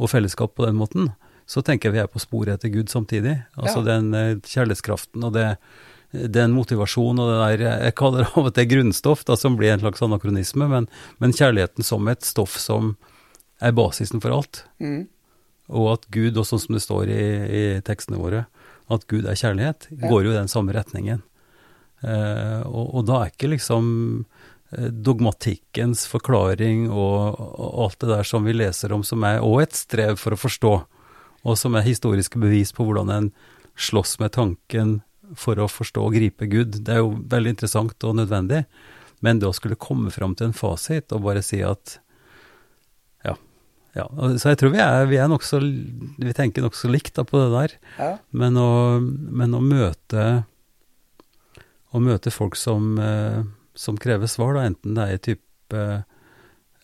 [0.01, 1.11] og fellesskap på den måten,
[1.45, 3.43] så tenker jeg vi er på sporet etter Gud samtidig.
[3.59, 3.99] Altså Ja.
[3.99, 5.59] den eh, kjærlighetskraften og det,
[6.13, 9.73] den motivasjonen og det der Jeg kaller det av og til grunnstoff, da, som blir
[9.75, 10.89] en slags anakronisme, men,
[11.21, 12.97] men kjærligheten som et stoff som
[13.61, 14.65] er basisen for alt.
[14.81, 15.09] Mm.
[15.69, 18.47] Og at Gud, og sånn som det står i, i tekstene våre,
[18.95, 21.23] at Gud er kjærlighet, går jo i den samme retningen.
[22.03, 23.87] Eh, og, og da er ikke liksom
[24.75, 29.69] eh, dogmatikkens forklaring og, og alt det der som vi leser om, som er òg
[29.69, 30.75] et strev for å forstå,
[31.43, 33.33] og som er historiske bevis på hvordan en
[33.79, 35.01] slåss med tanken
[35.39, 36.83] for å forstå og gripe Gud.
[36.85, 38.65] Det er jo veldig interessant og nødvendig,
[39.23, 42.02] men det å skulle komme fram til en fasit og bare si at
[43.95, 44.07] ja.
[44.41, 47.51] Så jeg tror vi er, vi er nokså Vi tenker nokså likt da på det
[47.53, 47.75] der.
[47.99, 48.13] Ja.
[48.33, 48.69] Men å,
[49.03, 50.45] men å møte
[51.93, 53.43] Å møte folk som, eh,
[53.77, 55.83] som krever svar, da, enten det er i type,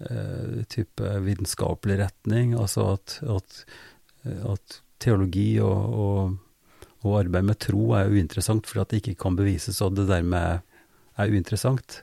[0.04, 3.62] eh, type vitenskapelig retning, altså at, at,
[4.52, 9.38] at teologi og, og, og arbeid med tro er uinteressant fordi at det ikke kan
[9.38, 10.60] bevises, og det dermed er,
[11.24, 12.02] er uinteressant.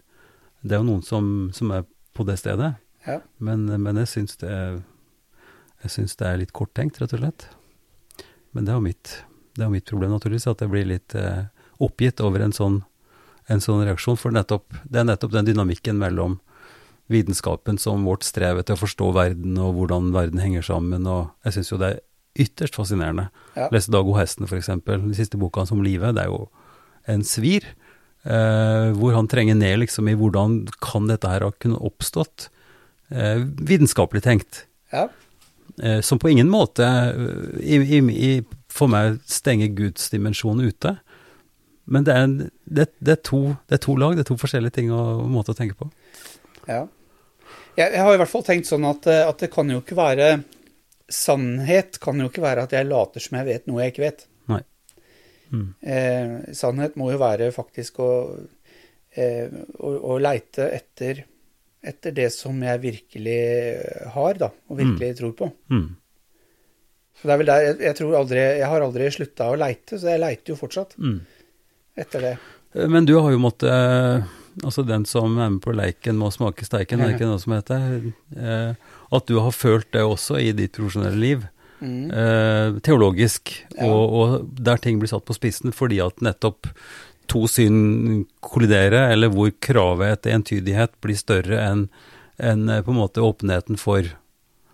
[0.65, 1.86] Det er jo noen som, som er
[2.18, 2.74] på det stedet,
[3.06, 3.20] Ja.
[3.38, 4.82] men, men jeg syns det, er-
[5.86, 7.48] jeg syns det er litt korttenkt, rett og slett.
[8.56, 9.13] Men det er jo mitt,
[9.58, 11.45] det er mitt problem, naturligvis, at jeg blir litt eh,
[11.84, 12.80] oppgitt over en sånn,
[13.52, 14.17] en sånn reaksjon.
[14.17, 16.39] For nettopp, det er nettopp den dynamikken mellom
[17.12, 21.60] vitenskapen som vårt strev etter å forstå verden, og hvordan verden henger sammen, og jeg
[21.60, 22.02] syns jo det er
[22.45, 23.28] ytterst fascinerende.
[23.56, 23.69] Ja.
[23.71, 24.15] Leste Dag O.
[24.17, 26.17] Hesten, eksempel, den siste boka hans om livet.
[26.17, 26.48] Det er jo
[27.12, 27.67] en svir,
[28.26, 32.50] eh, hvor han trenger ned liksom i hvordan kan dette her ha kunnet oppstått,
[33.12, 35.10] eh, vitenskapelig tenkt Ja.
[35.82, 38.32] Eh, som på ingen måte eh, i, i, i,
[38.71, 40.97] for meg stenger Guds dimensjon ute.
[41.86, 44.39] Men det er, en, det, det, er to, det er to lag, det er to
[44.41, 45.89] forskjellige ting og måter å tenke på.
[46.65, 46.86] Ja.
[47.75, 49.97] Jeg, jeg har i hvert fall tenkt sånn at, eh, at det kan jo ikke
[49.99, 50.36] være
[51.06, 54.23] Sannhet kan jo ikke være at jeg later som jeg vet noe jeg ikke vet.
[54.49, 54.63] Nei.
[55.54, 55.67] Mm.
[55.86, 58.08] Eh, sannhet må jo være faktisk å,
[59.13, 61.21] eh, å, å leite etter,
[61.86, 63.39] etter det som jeg virkelig
[64.15, 65.52] har, da, og virkelig tror på.
[65.71, 65.88] Mm.
[67.15, 70.00] Så det er vel der, jeg, jeg tror aldri, jeg har aldri slutta å leite,
[70.02, 71.19] så jeg leiter jo fortsatt Mm.
[71.98, 72.34] etter det.
[72.76, 74.24] Eh, Men du har jo måttet eh,
[74.63, 77.52] Altså den som er med på leiken må smake steiken, er det ikke noe som
[77.58, 78.13] heter?
[78.39, 78.76] Eh,
[79.12, 81.43] At du har følt det også i ditt profesjonelle liv.
[81.82, 82.08] Mm.
[82.10, 83.84] eh, teologisk, Ja.
[83.91, 86.69] og, og der ting blir satt på spissen fordi at nettopp
[87.32, 91.88] to syn kolliderer, eller hvor kravet etter entydighet blir større enn
[92.38, 94.04] enn, eh, på en måte åpenheten for,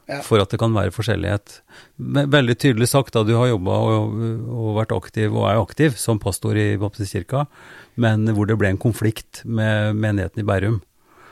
[0.10, 0.22] Ja.
[0.26, 1.62] for at det kan være forskjellighet.
[2.00, 4.16] Veldig tydelig sagt da du har jobba og,
[4.50, 7.46] og vært aktiv, og er aktiv, som pastor i Baptistkirka,
[7.98, 10.82] men hvor det ble en konflikt med menigheten i Bærum.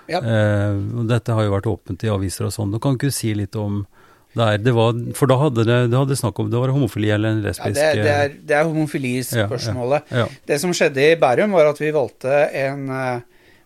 [0.08, 0.20] Ja.
[0.22, 0.78] Eh,
[1.10, 2.72] dette har jo vært åpent i aviser og sånn.
[2.72, 3.88] Du kan ikke si litt om
[4.38, 7.10] det er, det var, For da hadde det, det hadde snakk om det var homofili
[7.16, 10.12] eller en Ja, lesbisk det, er- det, eh, er, det er homofilispørsmålet.
[10.14, 13.20] Ja, Det som skjedde i Bærum, var at vi valgte en uh,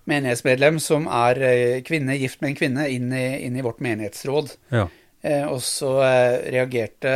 [0.08, 4.56] menighetsmedlem som er uh, kvinne, gift med en kvinne, inn i, inn i vårt menighetsråd.
[4.72, 4.88] ja,
[5.24, 7.12] Eh, og så eh, reagerte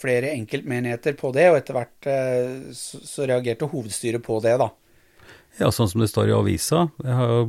[0.00, 4.66] flere enkeltmenigheter på det, og etter hvert eh, så, så reagerte hovedstyret på det, da.
[5.58, 7.40] Ja, sånn som det står i avisa, jeg har jo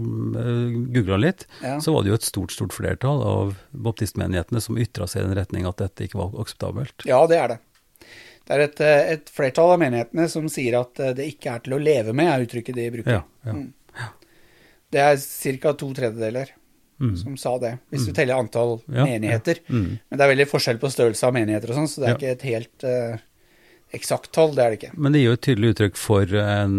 [0.95, 1.77] googla litt, Ja.
[1.79, 5.35] så var det jo et stort, stort flertall av baptistmenighetene som ytra seg i den
[5.37, 7.05] retning at dette ikke var akseptabelt.
[7.05, 7.59] Ja, det er det.
[8.47, 11.59] Det er et, eh, et flertall av menighetene som sier at eh, det ikke er
[11.59, 13.11] til å leve med, er uttrykket de bruker.
[13.21, 13.53] Ja, ja.
[13.53, 13.73] Mm.
[14.91, 15.15] Det er
[15.61, 15.73] ca.
[15.73, 16.49] to tredjedeler
[17.01, 17.15] Mm.
[17.17, 19.57] som sa det, hvis du teller antall menigheter.
[19.69, 19.97] Mm.
[20.09, 22.31] Men det er veldig forskjell på størrelse av menigheter og sånn, så det er ikke
[22.35, 23.17] et helt uh,
[23.97, 24.53] eksakt tall.
[24.53, 24.91] Det er det ikke.
[25.01, 26.75] Men det gir jo et tydelig uttrykk for en,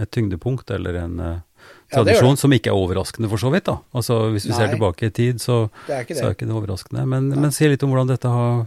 [0.00, 3.64] et tyngdepunkt, eller en uh, det tradisjon, ja, som ikke er overraskende for så vidt.
[3.68, 3.78] da.
[3.94, 6.36] Altså Hvis vi ser tilbake i tid, så, Det er ikke så er det.
[6.38, 7.06] ikke det overraskende.
[7.06, 8.66] Men, men si litt om hvordan dette har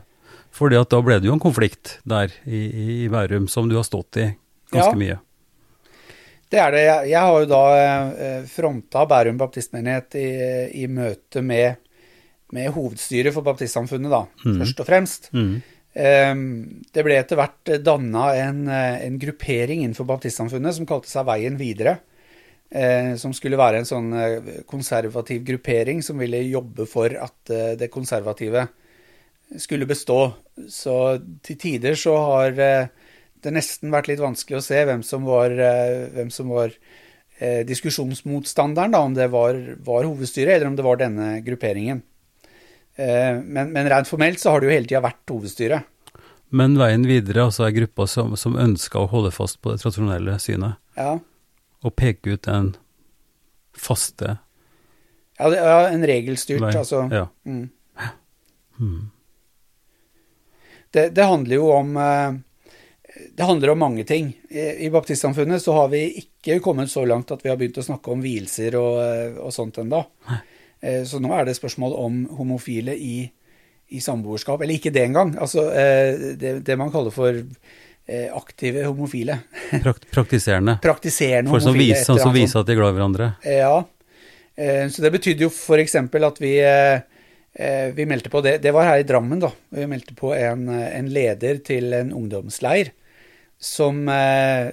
[0.58, 3.76] fordi at da ble det jo en konflikt der i, i, i Bærum som du
[3.78, 4.28] har stått i
[4.74, 4.98] ganske Ja.
[4.98, 5.18] mye.
[6.50, 6.82] Det er det.
[6.86, 10.28] Jeg, jeg har jo da eh, fronta Bærum baptistmenighet i,
[10.84, 11.76] i møte med,
[12.56, 14.56] med hovedstyret for baptistsamfunnet, da, mm.
[14.62, 15.30] først og fremst.
[15.36, 15.58] Mm.
[15.98, 16.34] Eh,
[16.94, 21.58] det ble etter hvert danna en, eh, en gruppering innenfor baptistsamfunnet som kalte seg Veien
[21.58, 21.98] videre.
[22.70, 27.88] Eh, som skulle være en sånn eh, konservativ gruppering som ville jobbe for at det
[27.90, 28.68] konservative
[29.58, 30.34] skulle bestå.
[30.68, 30.94] Så
[31.42, 36.28] til tider så har det nesten vært litt vanskelig å se hvem som var, hvem
[36.34, 36.74] som var
[37.40, 42.02] diskusjonsmotstanderen, da, om det var, var hovedstyret eller om det var denne grupperingen.
[42.98, 45.86] Eh, men, men rent formelt så har det jo hele tida vært hovedstyret.
[46.50, 50.38] Men veien videre altså er gruppa som, som ønska å holde fast på det tradisjonelle
[50.40, 51.18] synet, Ja.
[51.84, 52.70] og peke ut den
[53.78, 54.38] faste
[55.38, 56.72] Ja, det er en regelstyrt, vei.
[56.80, 57.04] altså.
[57.14, 57.28] Ja.
[57.46, 57.68] Mm.
[58.80, 59.10] Mm.
[60.92, 62.32] Det, det handler jo om eh,
[63.38, 64.32] Det handler om mange ting.
[64.50, 68.12] I baptistsamfunnet så har vi ikke kommet så langt at vi har begynt å snakke
[68.14, 68.98] om vielser og,
[69.42, 70.04] og sånt ennå.
[70.78, 73.24] Så nå er det spørsmål om homofile i,
[73.90, 74.62] i samboerskap.
[74.62, 75.32] Eller ikke det engang.
[75.42, 75.64] Altså
[76.38, 77.40] det, det man kaller for
[78.38, 79.40] aktive homofile.
[79.84, 80.78] Prakt, praktiserende.
[80.84, 81.66] Praktiserende homofile.
[81.66, 83.32] som viser, som viser at de er glad i hverandre.
[83.42, 83.74] Ja.
[84.94, 85.98] Så det betydde jo f.eks.
[85.98, 86.54] at vi
[87.98, 89.50] vi meldte på det, det var her i Drammen, da.
[89.74, 92.94] Vi meldte på en, en leder til en ungdomsleir
[93.58, 94.70] som eh,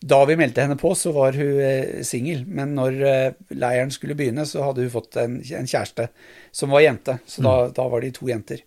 [0.00, 2.44] Da vi meldte henne på, så var hun eh, singel.
[2.46, 6.08] Men når eh, leiren skulle begynne, så hadde hun fått en, en kjæreste
[6.54, 7.18] som var jente.
[7.26, 7.48] Så mm.
[7.48, 8.64] da, da, var de to jenter.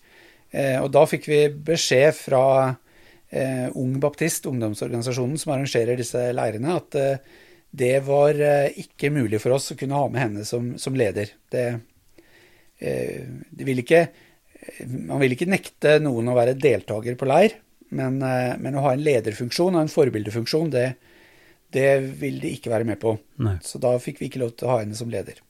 [0.81, 2.43] og da fikk vi beskjed fra
[3.77, 6.97] Ung Baptist, ungdomsorganisasjonen som arrangerer disse leirene, at
[7.69, 8.39] det var
[8.73, 11.35] ikke mulig for oss å kunne ha med henne som, som leder.
[11.53, 11.67] Det
[12.79, 13.25] Eh,
[13.59, 14.05] vil ikke,
[14.87, 17.57] man vil ikke nekte noen å være deltaker på leir,
[17.91, 20.93] men, eh, men å ha en lederfunksjon og en forbildefunksjon, det,
[21.75, 21.89] det
[22.21, 23.13] vil de ikke være med på.
[23.45, 23.57] Nei.
[23.65, 25.41] Så da fikk vi ikke lov til å ha henne som leder.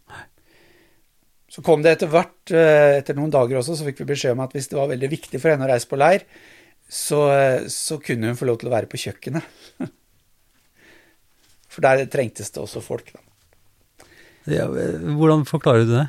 [1.50, 4.44] Så kom det etter hvert, eh, etter noen dager også, så fikk vi beskjed om
[4.44, 6.28] at hvis det var veldig viktig for henne å reise på leir,
[6.90, 7.24] så,
[7.70, 9.46] så kunne hun få lov til å være på kjøkkenet.
[11.70, 13.22] For der trengtes det også folk, da.
[14.50, 16.08] Ja, hvordan forklarer du det?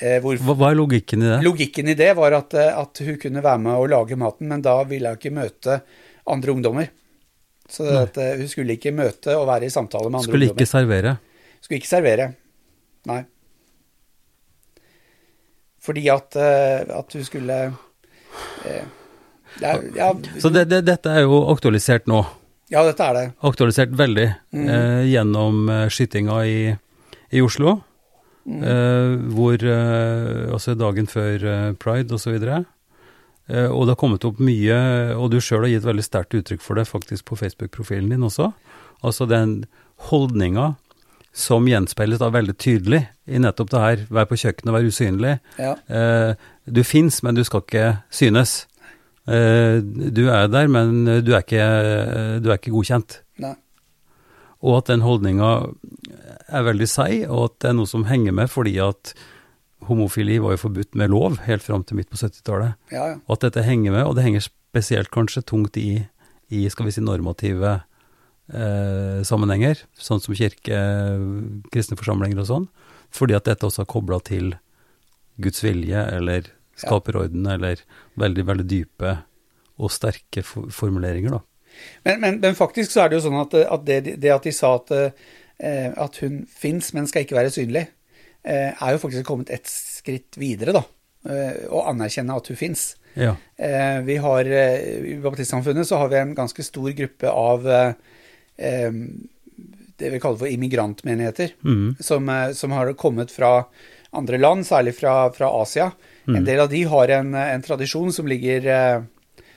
[0.00, 1.40] Eh, hvor, Hva er logikken i det?
[1.44, 4.64] Logikken i det var at, eh, at, hun kunne være med og lage maten, men
[4.64, 5.82] da ville hun ikke møte
[6.32, 6.88] andre ungdommer.
[7.72, 10.66] Så at, uh, hun skulle ikke møte og være i samtale med andre skulle ungdommer.
[10.66, 11.14] Skulle ikke servere?
[11.62, 12.26] Skulle ikke servere,
[13.08, 13.22] nei.
[15.82, 17.56] Fordi at, uh, at hun skulle
[18.66, 18.84] eh,
[19.60, 22.20] ja, ja, Så det, det, dette er jo aktualisert nå?
[22.72, 23.24] Ja, dette er det.
[23.44, 24.68] Aktualisert veldig mm.
[25.10, 26.60] gjennom skytinga i,
[27.28, 27.74] i Oslo.
[28.48, 28.62] Mm.
[28.64, 29.66] Eh, hvor
[30.54, 32.38] Altså dagen før pride osv.
[33.50, 34.76] Uh, og det har kommet opp mye,
[35.16, 38.52] og du sjøl har gitt veldig sterkt uttrykk for det faktisk på Facebook-profilen din også.
[39.02, 39.62] Altså den
[40.10, 40.74] holdninga
[41.32, 45.32] som gjenspeiles da veldig tydelig i nettopp det her, vær på kjøkkenet, vær usynlig.
[45.56, 45.72] Ja.
[46.68, 48.66] du fins, men du skal ikke synes.
[49.24, 51.64] du er der, men du er ikke,
[52.44, 53.22] du er ikke godkjent.
[53.40, 53.54] Nei.
[54.60, 55.52] Og at den holdninga
[56.52, 59.14] er veldig seig, og at det er noe som henger med fordi at
[59.88, 62.78] homofili var jo forbudt med lov helt fram til midt på 70-tallet.
[62.94, 63.16] Ja, ja.
[63.26, 66.04] Og at dette henger med, og det henger spesielt kanskje tungt i,
[66.52, 67.74] i skal vi si, normative
[68.52, 70.78] eh, sammenhenger, sånn som kirke,
[71.74, 72.68] kristne forsamlinger og sånn,
[73.12, 74.54] fordi at dette også er kobla til
[75.42, 77.58] Guds vilje eller skaperorden, ja.
[77.58, 77.84] eller
[78.20, 79.16] veldig, veldig dype
[79.82, 81.44] og sterke formuleringer, da.
[82.04, 84.52] Men, men, men, faktisk så er det jo sånn at, at det, det, at de
[84.52, 84.90] sa at
[85.62, 87.84] Eh, at hun fins, men skal ikke være synlig,
[88.44, 90.82] er jo faktisk kommet et skritt videre, da.
[91.30, 92.96] Eh, å anerkjenne at hun fins.
[93.14, 93.36] Ja.
[94.02, 97.66] Vi har, I baptistsamfunnet så har vi en ganske stor gruppe av
[98.56, 102.00] det vi kaller for immigrantmenigheter, mm.
[102.00, 103.66] som, som, har kommet fra
[104.16, 105.90] andre land, særlig fra, fra Asia.
[106.24, 106.38] Mm.
[106.40, 109.04] En del av de har en, en tradisjon som ligger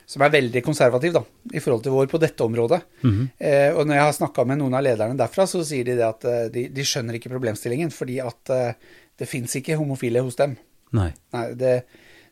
[0.06, 2.82] som er veldig konservativ da, i forhold til vår på dette området.
[3.01, 3.28] Mm -hmm.
[3.39, 6.06] eh, og når jeg har snakka med noen av lederne derfra, så sier de det
[6.06, 8.74] at eh, de, de skjønner ikke problemstillingen, fordi at eh,
[9.18, 10.58] det fins ikke homofile hos dem.
[10.91, 11.12] Nei.
[11.34, 11.84] Nei det,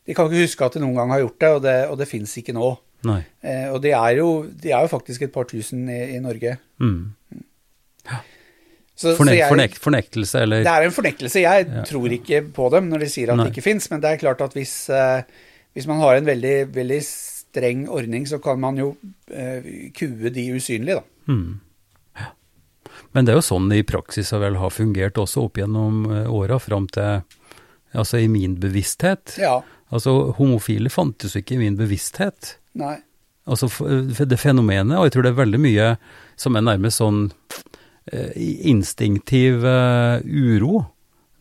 [0.06, 2.08] de kan ikke huske at de noen gang har gjort det, og det, og det
[2.08, 2.76] fins ikke nå.
[3.04, 6.56] Eh, og de er, jo, de er, jo, faktisk et par tusen i, i Norge.
[6.80, 7.12] Mm.
[8.08, 8.20] Ja.
[8.94, 10.62] Så, Fornek, så jeg, fornekt, fornektelse, eller?
[10.62, 11.42] Det er en fornektelse.
[11.42, 11.82] Jeg ja.
[11.88, 13.48] tror ikke på dem når de sier at Nei.
[13.48, 15.24] det ikke fins, men det er klart at hvis, eh,
[15.74, 17.00] hvis man har en veldig, veldig
[17.54, 18.90] streng ordning, så kan man jo
[19.30, 21.30] eh, kue de usynlige, da.
[21.30, 21.60] Mm.
[22.18, 22.26] Ja.
[23.14, 26.28] Men det er jo sånn i praksis det vel har fungert også opp gjennom eh,
[26.30, 27.22] åra, fram til
[27.94, 29.36] Altså i min bevissthet.
[29.38, 29.60] Ja.
[29.94, 32.56] Altså homofile fantes jo ikke i min bevissthet.
[32.74, 32.96] Nei.
[33.46, 33.68] Altså
[34.18, 35.88] det fenomenet, og jeg tror det er veldig mye
[36.40, 37.28] som er nærmest sånn
[38.10, 38.32] eh,
[38.66, 40.86] instinktiv eh, uro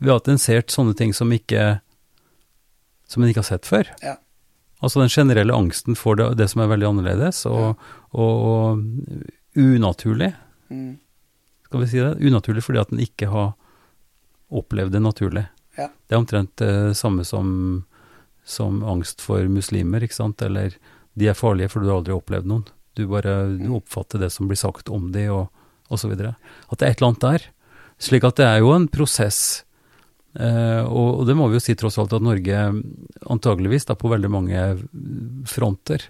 [0.04, 1.80] ved at en ser sånne ting som ikke
[3.10, 3.90] som en ikke har sett før.
[4.04, 4.18] Ja.
[4.84, 7.80] Altså den generelle angsten for det, det som er veldig annerledes og,
[8.12, 10.34] og, og unaturlig.
[10.68, 10.98] Mm.
[11.70, 12.18] Skal vi si det?
[12.20, 13.54] Unaturlig fordi at den ikke har
[14.54, 15.46] opplevd det naturlig.
[15.78, 15.88] Ja.
[15.88, 17.48] Det er omtrent det uh, samme som,
[18.46, 20.44] som, angst for muslimer, ikke sant.
[20.46, 20.76] Eller
[21.18, 22.68] de er farlige fordi du aldri har opplevd noen.
[22.94, 23.72] Du bare mm.
[23.80, 25.48] oppfatter det som blir sagt om de, og,
[25.90, 26.36] og så videre.
[26.70, 27.48] At det er et eller annet der.
[28.04, 29.64] Slik at det er jo en prosess
[30.34, 32.62] og, og, det må vi jo si tross alt at Norge
[33.30, 34.64] antageligvis da på veldig mange
[35.46, 36.08] fronter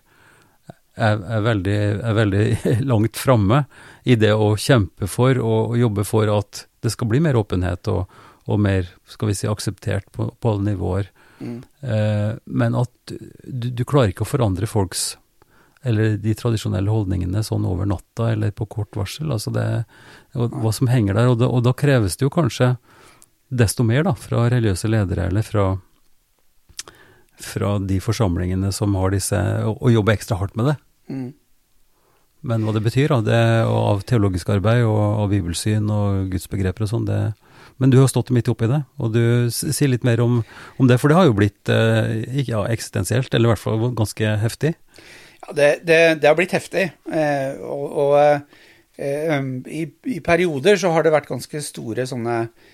[0.96, 2.46] er, er, veldig, er veldig,
[2.92, 3.64] langt framme
[4.04, 7.90] i det å kjempe for og, og, jobbe for at det skal bli mer åpenhet
[7.92, 11.10] og, og mer skal vi si, akseptert på, på alle nivåer.
[11.40, 11.60] Mm.
[11.82, 13.14] Uh, men at
[13.44, 15.14] du, du, klarer ikke å forandre folks
[15.84, 19.34] eller de tradisjonelle holdningene sånn over natta eller på kort varsel.
[19.36, 19.66] Altså det,
[20.32, 21.32] hva som henger der.
[21.34, 22.70] Og, det, og, da kreves det jo kanskje
[23.54, 25.68] desto mer da, fra religiøse ledere eller fra,
[27.42, 30.78] fra de forsamlingene som har disse, og, og jobber ekstra hardt med det.
[31.14, 31.32] Mm.
[32.44, 33.42] Men hva det betyr, da, det,
[33.72, 37.20] av teologisk arbeid og av bibelsyn og gudsbegreper og sånn, det,
[37.80, 39.24] men du har stått midt oppi det, og du
[39.54, 40.42] sier litt mer om,
[40.80, 41.00] om det.
[41.02, 44.74] For det har jo blitt eh, ja, eksistensielt, eller i hvert fall ganske heftig.
[45.44, 46.90] Ja, det, det, det har blitt heftig.
[47.12, 52.38] Eh, og, og eh, um, i, i, perioder så har det vært ganske store sånne
[52.44, 52.72] eh,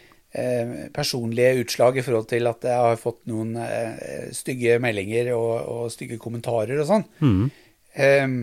[0.94, 5.86] personlige utslag i forhold til at jeg har fått noen eh, stygge meldinger og, og,
[5.90, 7.06] stygge kommentarer og sånn.
[7.26, 7.48] Mm.
[7.98, 8.36] Um,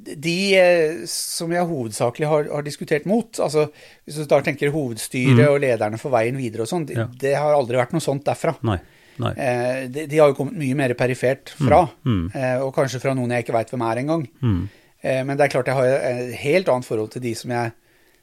[0.00, 3.66] de eh, som jeg hovedsakelig har, har, diskutert mot, altså
[4.04, 5.50] hvis du da tenker hovedstyret mm.
[5.50, 7.06] og lederne for veien videre og sånn, ja.
[7.20, 8.56] det, har aldri vært noe sånt derfra.
[8.66, 8.78] Nei.
[9.20, 9.32] Nei.
[9.36, 12.14] Eh, de, de, har jo kommet mye mer perifert fra, mm.
[12.14, 12.28] Mm.
[12.32, 14.24] Eh, og kanskje fra noen jeg ikke veit hvem er engang.
[14.40, 14.62] Mm.
[15.02, 17.74] Eh, men det er klart jeg har et helt annet forhold til de som jeg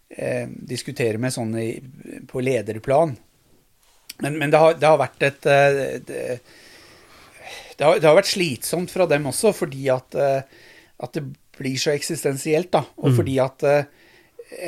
[0.10, 1.72] eh, diskutere med sånn i,
[2.28, 3.16] på lederplan.
[4.24, 6.22] Men, men det, har, det, har, vært et eh, det,
[7.78, 11.28] det, har, det, har, vært slitsomt fra dem også, fordi at, at det
[11.58, 12.82] blir så eksistensielt, da.
[13.04, 13.20] Og mm.
[13.20, 14.08] fordi at uh,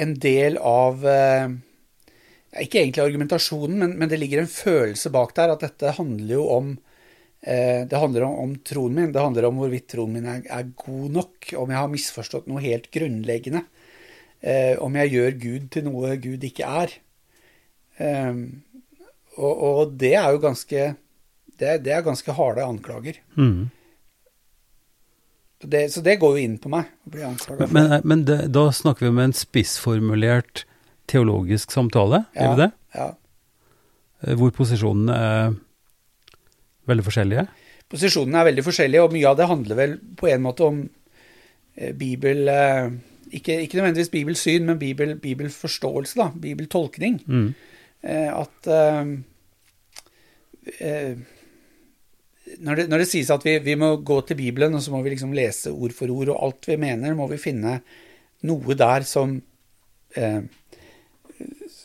[0.04, 1.06] en del av
[2.60, 6.46] Ikke egentlig argumentasjonen, men, men, det ligger en følelse bak der at dette handler jo
[6.52, 6.72] om
[7.40, 9.12] Det handler om, om, troen min.
[9.16, 11.54] Det handler om hvorvidt troen min er, er god nok.
[11.62, 13.64] Om jeg har misforstått noe helt grunnleggende.
[14.80, 16.94] Om jeg gjør Gud til noe Gud ikke er.
[19.40, 20.86] Og, og, det er jo ganske
[21.60, 23.20] det, det er ganske harde anklager.
[23.36, 23.68] Mm.
[25.60, 26.88] Det, så det går jo inn på meg.
[27.04, 30.64] å Men, men, men det, da snakker vi om en spissformulert
[31.10, 32.70] teologisk samtale, ja, gjør vi det?
[32.96, 33.10] Ja.
[34.24, 35.58] Eh, hvor posisjonene er
[36.90, 37.46] veldig forskjellige?
[37.90, 40.82] Posisjonene er veldig forskjellige, og mye av det handler vel på en måte om
[41.76, 42.92] eh, bibel eh,
[43.32, 46.30] ikke, ikke, nødvendigvis bibelsyn, men bibel, bibelforståelse, da.
[46.42, 47.20] Bibeltolkning.
[47.28, 47.50] Mm.
[48.04, 49.12] Eh, at eh,
[50.80, 51.18] eh,
[52.60, 55.04] når det, når det, sies at vi, vi, må gå til Bibelen, og så må
[55.06, 57.80] vi liksom lese ord for ord, og alt vi mener, må vi finne
[58.50, 59.36] noe der som
[60.18, 60.42] eh,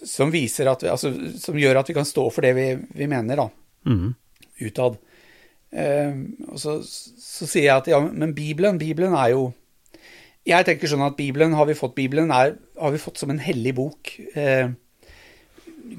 [0.05, 3.09] som viser at vi, altså, som gjør at vi kan stå for det vi, vi
[3.11, 3.49] mener, da.
[3.89, 4.15] Mm.
[4.65, 4.99] Utad.
[5.75, 6.17] Eh,
[6.51, 9.49] og så, så, sier jeg at ja, men Bibelen, Bibelen er jo
[10.45, 13.41] Jeg tenker sånn at Bibelen, har vi fått Bibelen, er, har vi fått som en
[13.41, 14.11] hellig bok.
[14.37, 14.73] Eh,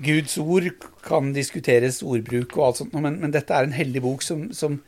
[0.06, 0.68] Guds ord
[1.06, 4.80] kan diskuteres, ordbruk og alt sånt, men, men dette er en hellig bok som, som,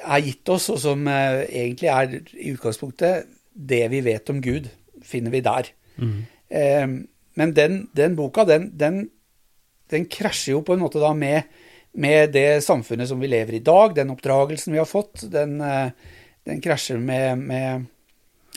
[0.00, 4.70] er gitt oss, og som eh, egentlig er i utgangspunktet det vi vet om Gud,
[5.04, 5.72] finner vi der.
[6.00, 6.20] Mm.
[6.48, 6.86] Eh,
[7.40, 9.02] men den, den boka, den, den,
[9.92, 11.50] den, krasjer jo på en måte da med,
[11.92, 15.26] med, det samfunnet som vi lever i i dag, den oppdragelsen vi har fått.
[15.32, 15.92] Den, eh,
[16.48, 17.88] den krasjer med, med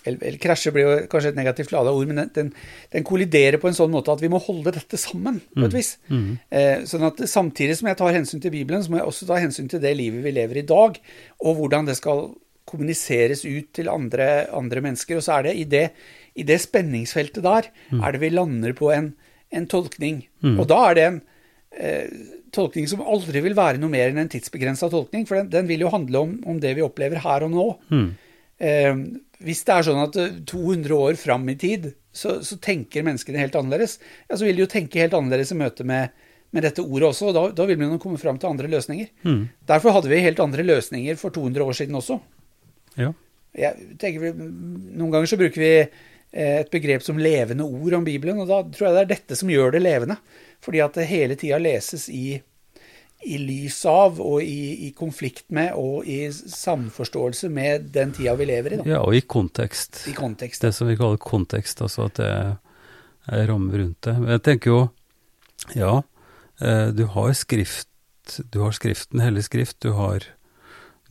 [0.09, 2.51] eller, krasje blir jo kanskje et negativt lada ord, men den, den,
[2.95, 5.75] den, kolliderer på en sånn måte at vi må holde dette sammen på et mm.
[5.75, 5.91] vis.
[6.09, 6.21] Mm.
[6.21, 6.37] Mm.
[6.59, 9.41] Eh, sånn at samtidig som jeg tar hensyn til Bibelen, så må jeg også ta
[9.41, 10.99] hensyn til det livet vi lever i dag,
[11.43, 12.27] og hvordan det skal
[12.69, 15.19] kommuniseres ut til andre, andre mennesker.
[15.19, 15.83] Og så er det i det,
[16.39, 18.01] i det spenningsfeltet der, mm.
[18.01, 19.11] er det vi lander på en,
[19.53, 20.23] en tolkning.
[20.45, 20.57] Mm.
[20.57, 21.19] Og da er det en
[21.77, 22.23] eh,
[22.55, 25.85] tolkning som aldri vil være noe mer enn en tidsbegrensa tolkning, for den, den, vil
[25.85, 27.67] jo handle om, om, det vi opplever her og nå.
[27.93, 28.09] Mm.
[28.63, 28.91] Eh,
[29.43, 30.19] hvis det er sånn at
[30.49, 34.57] 200 eh, år fram i tid, så, så, tenker menneskene helt annerledes, ja, så vil
[34.57, 36.13] de jo tenke helt annerledes i møte med,
[36.53, 39.09] med dette ordet også, og da, da vil man komme fram til andre løsninger.
[39.25, 39.43] Mm.
[39.69, 42.19] Derfor hadde vi helt andre løsninger for 200 år siden også.
[42.99, 43.11] Ja.
[44.01, 48.49] Tenker, noen ganger så bruker vi eh, et begrep som levende ord om Bibelen, og
[48.49, 50.19] da tror jeg det er dette som gjør det levende.
[50.63, 52.37] Fordi at det hele tida leses i
[53.25, 58.47] i lys av og i, i, konflikt med og i samforståelse med den tida vi
[58.49, 58.81] lever i.
[58.81, 58.89] Da.
[58.95, 60.03] Ja, og i kontekst.
[60.11, 60.65] I kontekst.
[60.65, 62.29] Det som vi kaller kontekst, altså at det
[63.31, 64.15] er rammer rundt det.
[64.35, 64.79] Jeg tenker jo,
[65.79, 66.01] ja,
[66.59, 67.89] eh, du har skrift,
[68.51, 70.25] du har Skriften, Hellig Skrift, du har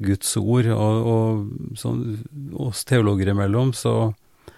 [0.02, 2.02] Guds ord, og, og sånn,
[2.58, 4.12] oss teologer imellom så,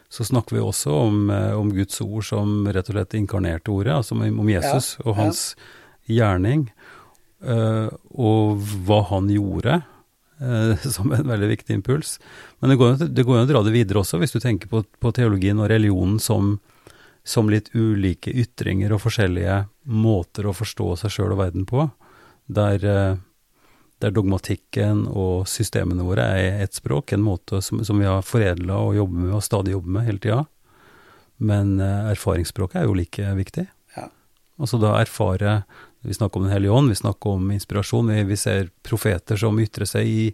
[0.08, 3.94] så snakker vi også om, eh, om, Guds ord som rett og slett inkarnerte ordet,
[3.98, 6.20] altså om Jesus ja, og hans ja.
[6.20, 6.68] gjerning.
[7.44, 9.80] Eh, og hva han gjorde,
[10.40, 12.18] eh, som en veldig viktig impuls.
[12.60, 15.12] Men det går jo an å dra det videre også, hvis du tenker på, på
[15.16, 16.56] teologien og religionen som,
[17.24, 21.88] som, litt ulike ytringer og forskjellige måter å forstå seg sjøl og verden på,
[22.46, 23.20] der, eh,
[24.00, 28.80] der, dogmatikken og systemene våre er ett språk, en måte som, som vi har foredla
[28.88, 30.42] og jobber med og stadig jobber med hele tida.
[31.44, 33.64] Men erfaringsspråket er jo like viktig.
[33.96, 34.04] Ja.
[34.62, 35.64] Altså da erfare
[36.04, 38.10] vi snakker om Den hellige ånd, vi snakker om inspirasjon.
[38.12, 40.24] Vi, vi ser profeter som ytrer seg i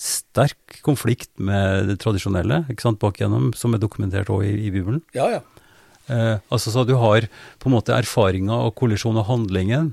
[0.00, 4.70] sterk konflikt med det tradisjonelle, ikke sant, bak igjennom, som er dokumentert òg i, i
[4.72, 5.02] Bibelen.
[5.16, 5.40] Ja, ja.
[6.10, 7.28] Eh, altså så du har
[7.60, 9.92] på en måte erfaringa og kollisjon av handlingen,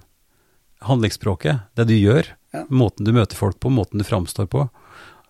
[0.88, 2.64] handlingsspråket, det du gjør, Ja.
[2.72, 4.70] måten du møter folk på, måten du framstår på.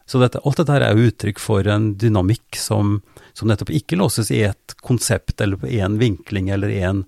[0.08, 3.02] Så dette, alt dette her er jo uttrykk for en dynamikk som,
[3.36, 7.02] som nettopp ikke låses i et konsept eller på én vinkling eller én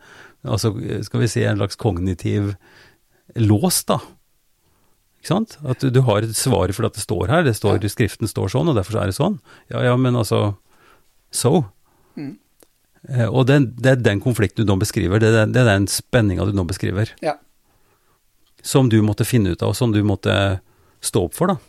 [0.45, 0.71] altså,
[1.03, 2.53] skal vi si en slags kognitiv
[3.35, 3.99] lås, da.
[5.19, 5.57] Ikke sant?
[5.67, 8.53] At du, du har et svar for at det står her, det står, skriften står
[8.53, 9.39] sånn, og derfor så er det sånn.
[9.73, 10.55] Ja ja, men altså
[11.31, 11.59] So.
[12.17, 12.37] Mm.
[13.09, 15.85] Eh, og det, det er den konflikten du nå beskriver, det, er- det er den
[15.91, 17.11] spenninga du nå beskriver.
[17.21, 17.35] Ja.
[18.65, 20.33] Som du måtte finne ut av, og som du måtte
[21.05, 21.59] stå opp for, da.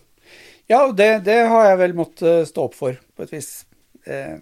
[0.70, 3.50] Ja, det, det har jeg vel måttet stå opp for, på et vis.
[4.06, 4.38] Eh,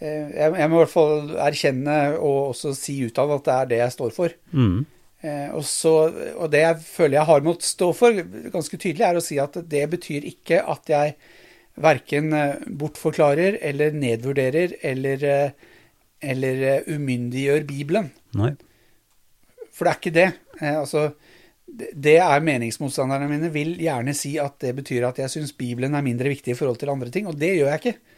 [0.00, 3.80] jeg, jeg må i hvert fall erkjenne og også si utad at det er det
[3.80, 4.34] jeg står for.
[4.52, 4.84] Mm.
[5.24, 5.94] Eh, og, så,
[6.36, 8.20] og det jeg føler jeg har måttet stå for,
[8.52, 11.16] ganske tydelig, er å si at det betyr ikke at jeg
[11.80, 15.72] verken eh, bortforklarer eller nedvurderer eller, eh,
[16.34, 18.10] eller eh, umyndiggjør Bibelen.
[18.36, 18.52] Nei.
[19.76, 20.28] For det er ikke det.
[20.60, 21.08] Eh, altså,
[21.66, 25.96] det det er meningsmotstanderne mine vil gjerne si at det betyr at jeg syns Bibelen
[25.96, 28.15] er mindre viktig i forhold til andre ting, og det gjør jeg ikke.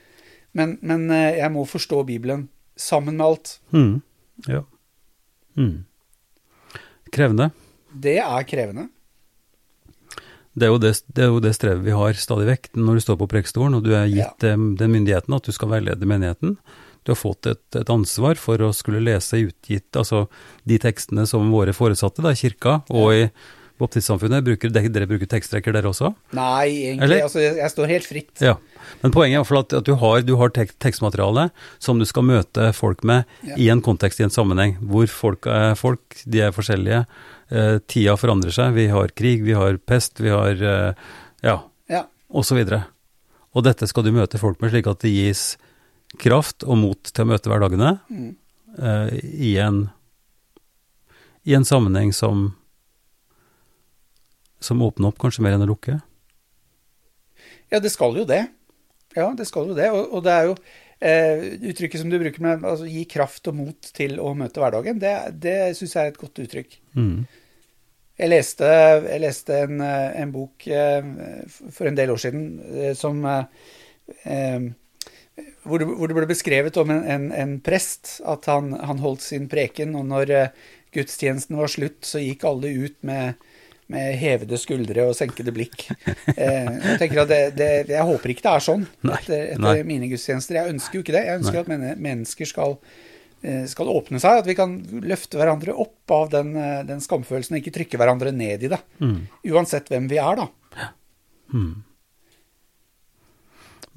[0.58, 2.48] Men, men eh, jeg må forstå Bibelen
[2.78, 3.58] sammen med alt.
[3.74, 4.00] Mm.
[4.46, 4.62] Ja.
[5.58, 5.84] Mm.
[7.14, 7.50] Krevende.
[7.94, 8.88] Det er krevende.
[10.58, 13.18] Det er, det, det er jo det strevet vi har stadig vekk når du står
[13.20, 14.56] på prekestolen og du er gitt ja.
[14.56, 16.56] den myndigheten at du skal veilede menigheten.
[17.06, 20.26] Du har fått et, et ansvar for å skulle lese utgitt, altså
[20.68, 23.22] de tekstene som våre foresatte da, kirka og i
[23.78, 24.44] baptistsamfunnet.
[24.46, 26.10] Bruker, dere, bruker tekstrekker dere også?
[26.36, 27.20] Nei, egentlig.
[27.24, 28.42] Altså, jeg, jeg står helt fritt.
[28.44, 28.56] Ja.
[29.02, 31.48] Men poenget er at, at du har, du har tek, tekstmateriale
[31.82, 33.56] som du skal møte folk med Ja.
[33.56, 37.04] i en kontekst, i en sammenheng, hvor folk er folk, de er forskjellige.
[37.50, 38.74] Eh, tida forandrer seg.
[38.76, 40.92] Vi har krig, vi har pest, vi har eh,
[41.46, 41.58] ja,
[41.88, 42.04] Ja.
[42.30, 42.84] og så videre.
[43.56, 45.56] Og dette skal du møte folk med, slik at det gis
[46.20, 48.34] kraft og mot til å møte hverdagene Mm.
[48.78, 49.14] eh,
[49.48, 49.88] i, en,
[51.44, 52.54] i en sammenheng som
[54.60, 55.98] som åpner opp kanskje mer enn å lukke.
[57.68, 58.46] Ja, det skal jo det.
[59.16, 59.90] Ja, det skal jo det.
[59.94, 60.54] Og, og det er jo
[61.00, 65.00] eh, uttrykket som du bruker med altså, gi kraft og mot til å møte hverdagen,
[65.02, 66.80] det, det syns jeg er et godt uttrykk.
[66.98, 67.20] Mm.
[68.18, 68.68] Jeg leste,
[69.06, 71.12] jeg leste en, eh, en bok eh,
[71.74, 74.70] for en del år siden eh, som eh,
[75.62, 79.94] hvor, det, ble beskrevet om en, en, en prest, at han, han holdt sin preken,
[79.94, 80.32] og når
[80.96, 83.38] gudstjenesten var slutt, så gikk alle ut med,
[83.92, 85.88] med hevede skuldre og senkede blikk.
[86.38, 86.68] Eh,
[87.00, 90.58] jeg det, det, jeg håper ikke det er sånn Nei, etter, etter mine gudstjenester.
[90.60, 91.22] Jeg ønsker jo ikke det.
[91.26, 91.78] Jeg ønsker Nei.
[91.88, 92.76] at mennesker skal,
[93.42, 97.56] eh, skal åpne seg, at vi kan løfte hverandre opp av den, eh, den skamfølelsen
[97.56, 98.80] og ikke trykke hverandre ned i det.
[99.00, 99.18] Mm.
[99.50, 100.48] Uansett hvem vi er, da.
[101.54, 101.82] Mm.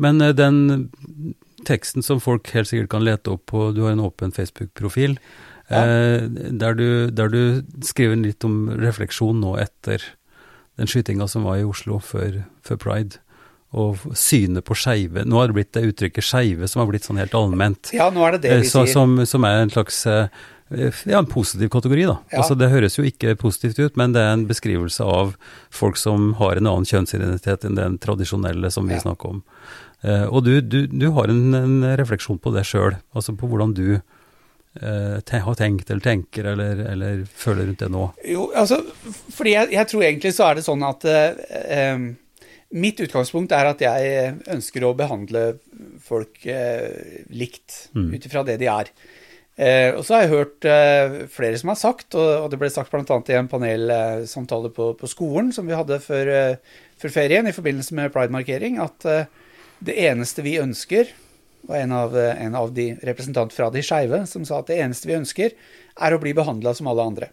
[0.01, 1.35] Men eh, den
[1.67, 5.19] teksten som folk helt sikkert kan lete opp på, du har en åpen Facebook-profil,
[5.71, 5.81] Ja.
[5.87, 6.27] eh,
[6.61, 7.41] der, du, der du
[7.87, 10.03] skriver litt om refleksjon nå etter
[10.79, 13.19] den skytinga som var i Oslo før, før pride,
[13.71, 15.23] og synet på skeive.
[15.23, 17.91] Nå har det blitt det uttrykket skeive som har blitt sånn helt allment.
[17.95, 18.93] Ja, nå er det det Eh, vi så, sier.
[18.97, 20.27] som, som er en slags eh,
[21.07, 22.17] ja, en positiv kategori, da.
[22.31, 22.39] Ja.
[22.41, 25.35] Altså, det høres jo ikke positivt ut, men det er en beskrivelse av
[25.71, 29.03] folk som har en annen kjønnsidentitet enn den tradisjonelle som vi Ja.
[29.03, 29.41] snakker om.
[30.31, 33.99] Og du, du, du har en, en refleksjon på det sjøl, altså på hvordan du
[34.79, 38.05] har tenkt eller tenker eller, eller føler rundt det nå.
[38.23, 38.77] Jo, altså,
[39.35, 42.05] fordi jeg, jeg tror egentlig så er det sånn at eh, eh,
[42.71, 45.57] Mitt utgangspunkt er at jeg ønsker å behandle
[45.99, 48.13] folk eh, likt, Mm.
[48.15, 48.87] ut ifra det de er.
[49.59, 52.69] Eh, og så har jeg hørt eh, flere som har sagt, og, og det ble
[52.71, 53.03] sagt bl.a.
[53.27, 57.97] i en panelsamtale på, på skolen som vi hadde før, eh, før ferien i forbindelse
[57.99, 59.27] med pride-markering, at eh,
[59.83, 61.11] det eneste vi ønsker
[61.67, 64.79] var en av, eh, en av de representanter fra de skeive som sa at det
[64.81, 65.53] eneste vi ønsker,
[66.01, 67.29] er å bli behandla som alle andre.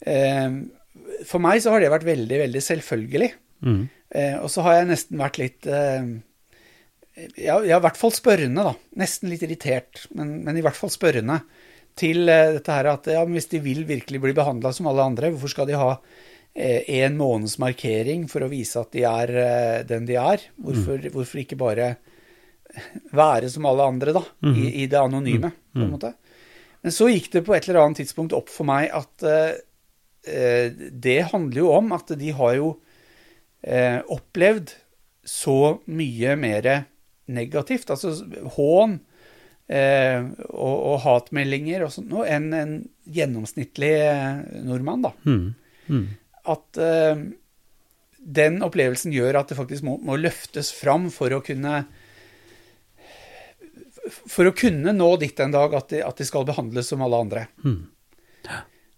[0.00, 0.50] Eh,
[1.26, 3.30] For meg så har det vært veldig, veldig selvfølgelig.
[3.64, 3.82] Mm.
[4.16, 5.68] Eh, og så har jeg nesten vært litt
[7.40, 8.74] ja, i hvert fall spørrende, da.
[9.00, 11.38] Nesten litt irritert, men, men i hvert fall spørrende.
[11.96, 15.52] Til dette her at ja, hvis de vil virkelig bli behandla som alle andre, hvorfor
[15.52, 15.94] skal de ha
[16.52, 19.32] en måneds markering for å vise at de er
[19.88, 20.44] den de er?
[20.60, 21.94] Hvorfor, hvorfor ikke bare
[23.16, 24.22] være som alle andre, da?
[24.52, 26.12] I, i det anonyme, på en måte.
[26.86, 29.56] Men så gikk det på et eller annet tidspunkt opp for meg at eh,
[30.30, 32.68] eh, det handler jo om at de har jo
[33.66, 34.74] eh, opplevd
[35.26, 36.68] så mye mer
[37.26, 38.12] negativt, altså
[38.54, 39.00] hån
[39.66, 42.76] eh, og, og hatmeldinger og sånt, noe, enn en
[43.16, 45.12] gjennomsnittlig eh, nordmann, da.
[45.26, 45.48] Mm.
[45.90, 46.06] Mm.
[46.54, 47.24] At eh,
[48.38, 51.82] den opplevelsen gjør at det faktisk må, må løftes fram for å kunne
[54.12, 57.20] For å kunne nå dit en dag at de, at de skal behandles som alle
[57.26, 57.46] andre.
[57.64, 57.80] Mm.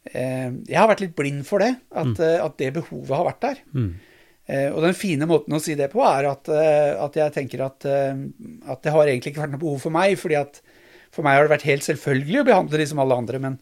[0.08, 2.44] Eh, jeg har vært litt blind for det, at, mm.
[2.44, 3.62] at det behovet har vært der.
[3.76, 3.90] Mm.
[4.48, 7.84] Eh, og den fine måten å si det på er at, at jeg tenker at,
[7.88, 10.62] at det har egentlig ikke vært noe behov for meg, fordi at
[11.14, 13.58] for meg har det vært helt selvfølgelig å behandle de som alle andre, men,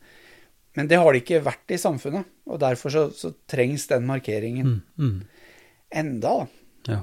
[0.78, 2.26] men det har det ikke vært i samfunnet.
[2.50, 4.80] Og derfor så, så trengs den markeringen Mm.
[4.98, 5.18] Mm.
[6.02, 6.32] enda,
[6.86, 6.94] da.
[6.96, 7.02] Ja.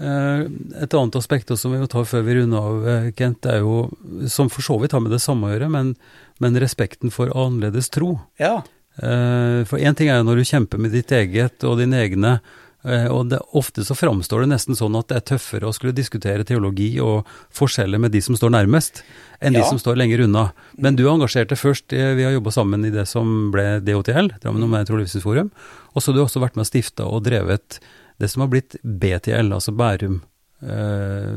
[0.00, 0.40] Eh,
[0.82, 3.60] Et annet aspekt også som vi må ta før vi runder av, eh, Kent, er
[3.60, 3.90] jo,
[4.26, 5.94] som for så vidt har med det samme å gjøre, men,
[6.40, 8.14] men respekten for annerledes tro.
[8.40, 8.62] Ja.
[8.96, 12.40] Eh, For én ting er jo når du kjemper med ditt eget og dine egne,
[12.82, 16.42] og det, ofte så framstår det nesten sånn at det er tøffere å skulle diskutere
[16.42, 19.04] teologi og forskjeller med de som står nærmest,
[19.38, 20.48] enn de som står lenger unna.
[20.82, 24.88] Men du engasjerte først, vi har jobba sammen i det som ble DOTL, Drammen Omegn
[24.88, 25.52] Tro og Livssynsforum,
[25.94, 27.78] og så har du også vært med og stifta og drevet
[28.22, 30.20] det som har blitt BTL, altså Bærum
[30.62, 31.32] eh,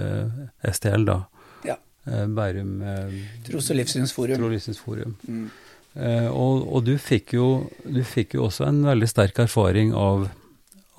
[0.00, 1.18] eh, STL, da.
[1.66, 1.76] Ja.
[2.06, 3.16] Eh, Bærum eh,
[3.48, 4.38] Tros- og livssynsforum.
[4.40, 5.16] Tro og Livssynsforum.
[5.26, 5.48] Mm.
[5.98, 7.48] Eh, og, og du, fikk jo,
[7.82, 10.28] du fikk jo også en veldig sterk erfaring av,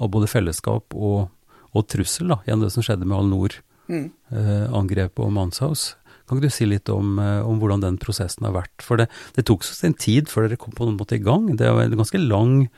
[0.01, 1.29] av både fellesskap og,
[1.71, 5.25] og trussel, da, gjennom det som skjedde med Al-Noor-angrepet Mm.
[5.25, 5.81] og Manshaus.
[6.27, 8.83] Kan ikke du si litt om, eh, om hvordan den prosessen har vært?
[8.85, 11.49] For det, det tok så sin tid før dere kom på noen måte i gang.
[11.59, 12.69] Det var en ganske lang,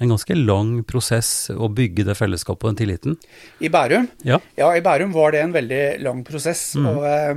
[0.00, 3.16] en ganske lang prosess å bygge det fellesskapet og den tilliten.
[3.64, 4.08] I Bærum?
[4.28, 4.38] Ja.
[4.58, 6.74] Ja, i Bærum var det en veldig lang prosess.
[6.76, 6.86] Mm.
[6.90, 7.34] Og eh,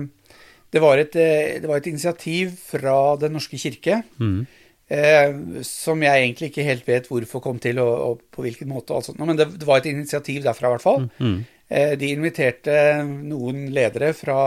[0.75, 4.45] det, var et, eh, det var et initiativ fra Den norske kirke, Mm.
[4.89, 8.91] eh, som jeg egentlig ikke helt vet hvorfor kom til, og, og på hvilken måte.
[8.91, 9.19] Og alt sånt.
[9.23, 11.09] Men det, det var et initiativ derfra, i hvert fall.
[11.19, 11.39] Mm.
[11.69, 12.75] Eh, de inviterte
[13.07, 14.39] noen ledere fra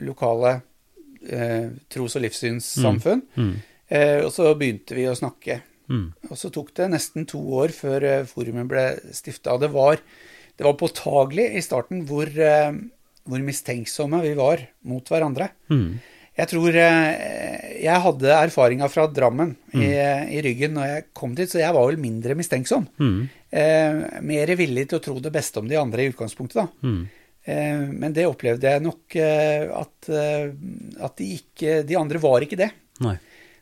[0.00, 0.56] lokale
[1.28, 3.22] eh, tros- og livssynssamfunn.
[3.36, 3.54] Mm.
[3.90, 5.60] Eh, og så begynte vi å snakke.
[5.90, 6.06] Mm.
[6.30, 8.84] Og så tok det nesten to år før eh, forumet ble
[9.16, 9.58] stifta.
[9.60, 9.70] Det
[10.60, 12.70] det var påtagelig i starten hvor, eh,
[13.24, 15.50] hvor mistenksomme vi var mot hverandre.
[15.72, 16.00] Mm.
[16.40, 19.88] Jeg tror eh, jeg hadde erfaringa fra Drammen i,
[20.36, 22.86] i ryggen når jeg kom dit, så jeg var vel mindre mistenksom.
[23.00, 23.16] Mm.
[23.50, 26.86] Eh, mer villig til å tro det beste om de andre i utgangspunktet, da.
[26.86, 27.00] Mm.
[27.40, 32.68] Eh, men det opplevde jeg nok at, at de ikke De andre var ikke det.
[33.00, 33.16] Nei.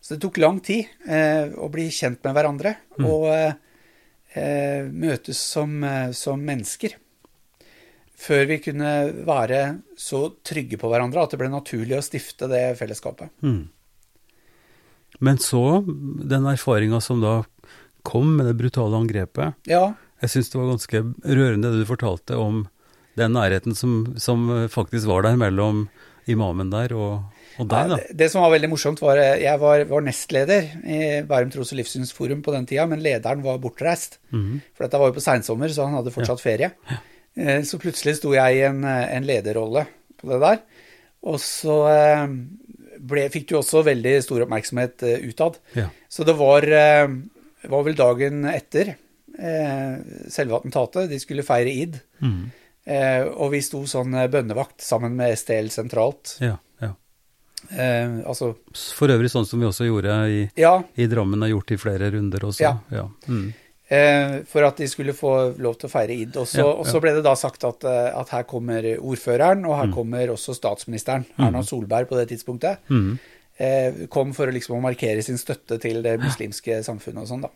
[0.09, 2.71] Så det tok lang tid eh, å bli kjent med hverandre
[3.05, 3.59] og eh,
[4.41, 6.95] eh, møtes som, eh, som mennesker.
[8.17, 8.93] Før vi kunne
[9.29, 9.61] være
[10.01, 13.29] så trygge på hverandre at det ble naturlig å stifte det fellesskapet.
[13.45, 13.69] Mm.
[15.29, 17.43] Men så, den erfaringa som da
[18.01, 19.91] kom med det brutale angrepet, Ja,
[20.25, 22.65] jeg syns det var ganske rørende det du fortalte om
[23.21, 25.91] den nærheten som, som faktisk var der mellom
[26.33, 27.23] imamen der og,
[27.59, 27.97] og deg, Ja, da.
[27.99, 30.99] det, det som var veldig morsomt, var at jeg var, var nestleder i
[31.29, 34.19] Bærum tros- og livssynsforum på den tida, men lederen var bortreist.
[34.31, 34.61] Mhm.
[34.77, 36.73] For dette var jo på seinsommer, så han hadde fortsatt ferie.
[36.91, 37.01] Ja.
[37.67, 39.85] Så plutselig sto jeg i en, eh, en lederrolle
[40.19, 40.63] på det der.
[41.29, 42.25] Og så eh,
[42.99, 45.59] ble, fikk du også veldig stor oppmerksomhet eh, utad.
[45.79, 45.89] Ja.
[46.11, 47.07] Så det var, eh,
[47.71, 48.95] var vel dagen etter
[49.39, 49.95] eh,
[50.35, 51.09] selve attentatet.
[51.13, 52.01] De skulle feire id.
[52.23, 52.49] Mhm.
[52.89, 56.39] Eh, og vi sto sånn eh, bønnevakt sammen med STL sentralt.
[56.41, 56.95] ja, ja.
[57.75, 61.73] Eh, altså For øvrig sånn som vi også gjorde i, Ja, i Drammen, har gjort
[61.75, 62.63] i flere runder også.
[62.65, 62.79] Ja.
[62.95, 63.03] ja.
[63.29, 63.53] Mm.
[63.91, 66.37] eh, for at de skulle få lov til å feire id.
[66.41, 69.75] Og så, Ja, og så ble det da sagt at, at her kommer ordføreren, og
[69.75, 69.81] Mm.
[69.83, 72.79] her kommer også statsministeren, Erna Solberg på det tidspunktet.
[72.89, 73.19] Mm.
[73.59, 77.49] eh, kom for å liksom markere sin støtte til det muslimske samfunnet og sånn, da.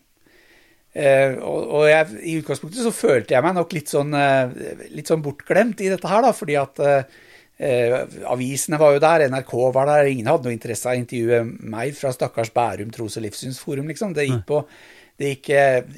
[0.93, 5.22] Eh, og, jeg, i utgangspunktet så følte jeg meg nok litt sånn, eh, litt sånn
[5.24, 7.14] bortglemt i dette her, da, fordi at eh,
[7.64, 7.95] eh,
[8.28, 11.97] avisene var jo der, NRK var der, ingen hadde noe interesse av å intervjue meg
[11.97, 14.12] fra stakkars Bærum tros- og livssynsforum, liksom.
[14.18, 14.61] Det gikk på
[15.22, 15.51] det gikk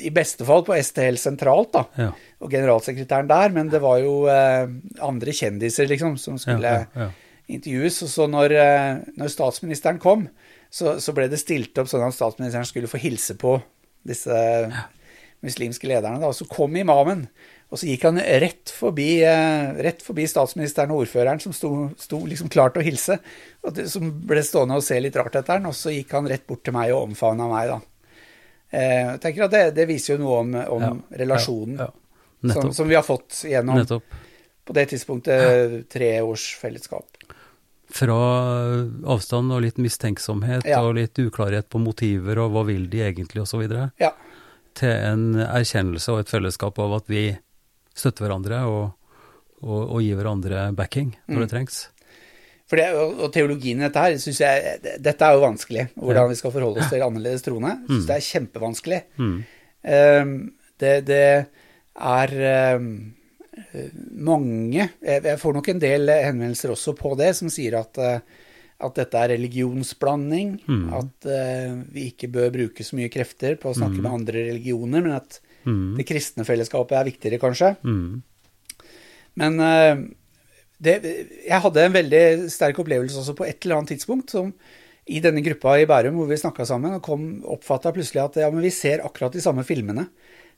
[0.04, 2.08] i beste fall på STL sentralt, da, Ja.
[2.42, 7.06] og generalsekretæren der, men det var jo andre kjendiser, liksom, som skulle ja, ja.
[7.48, 8.02] intervjues.
[8.04, 8.58] Og så når,
[9.16, 10.26] når statsministeren kom,
[10.68, 13.54] så, så ble det stilt opp sånn at statsministeren skulle få hilse på
[14.06, 14.36] disse
[15.44, 16.20] muslimske lederne.
[16.22, 16.30] Da.
[16.32, 17.26] Så kom imamen,
[17.70, 22.20] og så gikk han rett forbi, eh, rett forbi statsministeren og ordføreren, som sto, sto
[22.26, 23.18] liksom klar til å hilse,
[23.64, 26.28] og det, som ble stående og se litt rart etter han, og så gikk han
[26.30, 27.74] rett bort til meg og omfavna meg.
[27.74, 27.80] da.
[28.74, 30.94] Eh, jeg tenker at det, det viser jo noe om, om Ja,
[31.24, 31.90] relasjonen Ja,
[32.42, 32.54] ja.
[32.56, 34.16] som, som vi har fått gjennom Nettopp.
[34.64, 37.06] på det tidspunktet tre års fellesskap.
[37.94, 38.16] Fra
[39.14, 40.80] avstand og litt mistenksomhet Ja.
[40.82, 43.62] og litt uklarhet på motiver og hva vil de egentlig osv.,
[44.00, 44.10] Ja.
[44.74, 47.36] til en erkjennelse og et fellesskap av at vi
[47.94, 48.94] støtter hverandre og,
[49.62, 51.40] og, og gir hverandre backing når Mm.
[51.44, 51.88] det trengs.
[52.66, 56.30] For det, og, og teologien i dette her, synes jeg Dette er jo vanskelig, hvordan
[56.30, 57.76] vi skal forholde oss til annerledes troende.
[57.84, 59.02] Jeg synes det er kjempevanskelig.
[59.18, 59.44] Mm.
[59.84, 60.34] Um,
[60.80, 61.46] Det, det
[61.94, 62.80] er eh,
[64.14, 68.20] mange Jeg får nok en del henvendelser også på det, som sier at, eh,
[68.84, 70.58] at dette er religionsblanding.
[70.66, 70.84] Mm.
[70.98, 74.02] At uh, vi ikke bør bruke så mye krefter på å snakke Mm.
[74.02, 75.96] med andre religioner, men at Mm.
[75.96, 77.76] det kristne fellesskapet er viktigere, kanskje.
[77.84, 78.22] Mm.
[79.36, 80.02] Men eh,
[80.82, 80.94] det,
[81.46, 84.52] jeg hadde en veldig sterk opplevelse også på et eller annet tidspunkt som
[85.08, 88.50] i denne gruppa i Bærum hvor vi snakka sammen, og kom oppfatta plutselig at ja,
[88.50, 90.06] men vi ser akkurat de samme filmene.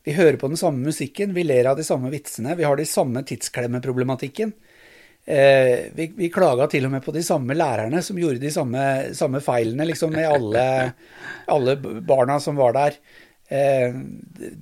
[0.07, 2.87] Vi hører på den samme musikken, vi ler av de samme vitsene, vi har de
[2.87, 4.53] samme tidsklemmeproblematikken.
[5.27, 8.83] Eh, vi, vi klaga til og med på de samme lærerne som gjorde de samme,
[9.19, 10.67] samme feilene, liksom, med alle,
[11.57, 11.75] alle
[12.07, 13.01] barna som var der.
[13.51, 13.99] Eh,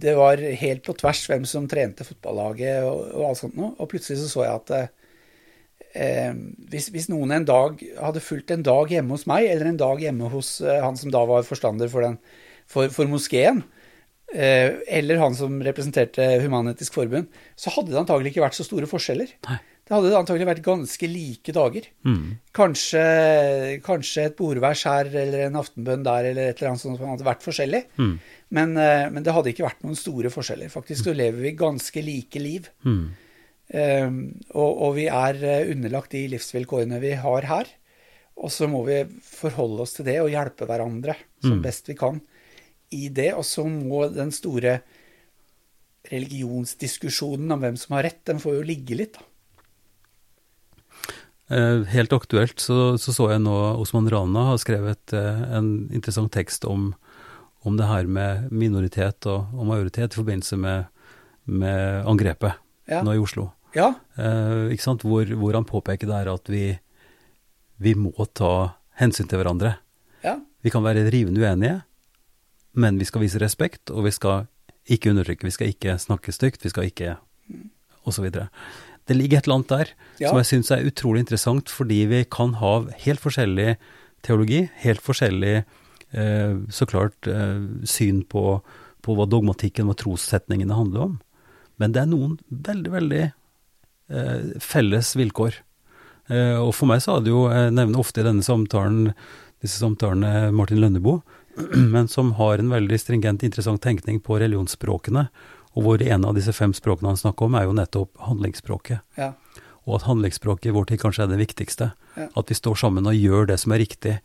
[0.01, 3.74] det var helt på tvers hvem som trente fotballaget og, og alt sånt noe.
[3.76, 4.74] Og plutselig så så jeg at
[5.92, 6.32] eh,
[6.72, 10.01] hvis, hvis noen en dag hadde fulgt en dag hjemme hos meg, eller en dag
[10.09, 12.16] hjemme hos eh, han som da var forstander for, den,
[12.64, 13.74] for, for moskeen, eh,
[14.35, 19.30] eller han som representerte Human-Etisk Forbund, så hadde det antagelig ikke vært så store forskjeller.
[19.47, 19.61] Nei.
[19.85, 21.87] Det hadde antagelig vært ganske like dager.
[22.09, 22.39] Mm.
[22.57, 23.03] Kanskje,
[23.85, 27.26] kanskje et bordvers her eller en aftenbønn der eller et eller annet sånt som hadde
[27.26, 27.82] vært forskjellig.
[28.01, 28.14] Mm.
[28.57, 30.72] Men, eh, men det hadde ikke vært noen store forskjeller.
[30.72, 32.70] Faktisk så lever vi ganske like liv.
[32.89, 33.05] Mm.
[33.74, 34.16] Um,
[34.53, 37.68] og, og vi er eh, underlagt de livsvilkårene vi har her.
[38.41, 41.64] Og så må vi forholde oss til det og hjelpe hverandre som Mm.
[41.66, 42.22] best vi kan
[42.95, 43.30] i det.
[43.38, 44.78] Og så må den store
[46.12, 49.30] religionsdiskusjonen om hvem som har rett, den får jo ligge litt, da.
[51.55, 56.32] Eh, Helt aktuelt så, så så jeg nå Osman Rana har skrevet eh, en interessant
[56.32, 56.92] tekst om,
[57.68, 60.86] om det her med minoritet og, og majoritet i forbindelse med,
[61.45, 63.01] med angrepet Ja.
[63.05, 63.51] nå i Oslo.
[63.76, 65.03] Ja, Eh, ikke sant?
[65.03, 66.64] Hvor, hvor han påpeker det er at vi,
[67.82, 68.51] vi må ta
[69.01, 69.72] hensyn til hverandre.
[70.22, 71.80] ja, Vi kan være rivende uenige,
[72.75, 74.47] men vi skal vise respekt, og vi skal
[74.91, 77.16] ikke undertrykke, vi skal ikke snakke stygt, vi skal ikke
[78.20, 78.51] videre.
[79.09, 79.89] Det ligger et eller annet der
[80.20, 80.29] Ja.
[80.29, 83.77] som jeg syns er utrolig interessant, fordi vi kan ha helt forskjellig
[84.22, 85.64] teologi, helt forskjellig
[86.12, 88.62] eh, så klart eh, syn på,
[89.03, 91.20] på hva dogmatikken, hva trossetningene handler om.
[91.79, 93.22] Men det er noen veldig, veldig
[94.11, 95.59] eh, felles vilkår.
[96.31, 99.12] Eh, og for meg så hadde jo, jeg nevner ofte i denne samtalen,
[99.64, 101.20] disse samtalene Martin Lønneboe,
[101.95, 105.29] men som har en veldig stringent, interessant tenkning på religionsspråkene,
[105.75, 109.03] og hvor en av disse fem språkene han snakker om, er jo nettopp handlingsspråket.
[109.19, 109.33] ja,
[109.85, 111.91] Og at handlingsspråket i vår tid kanskje er det viktigste.
[112.15, 112.29] Ja.
[112.39, 114.21] At vi står sammen og gjør det som er riktig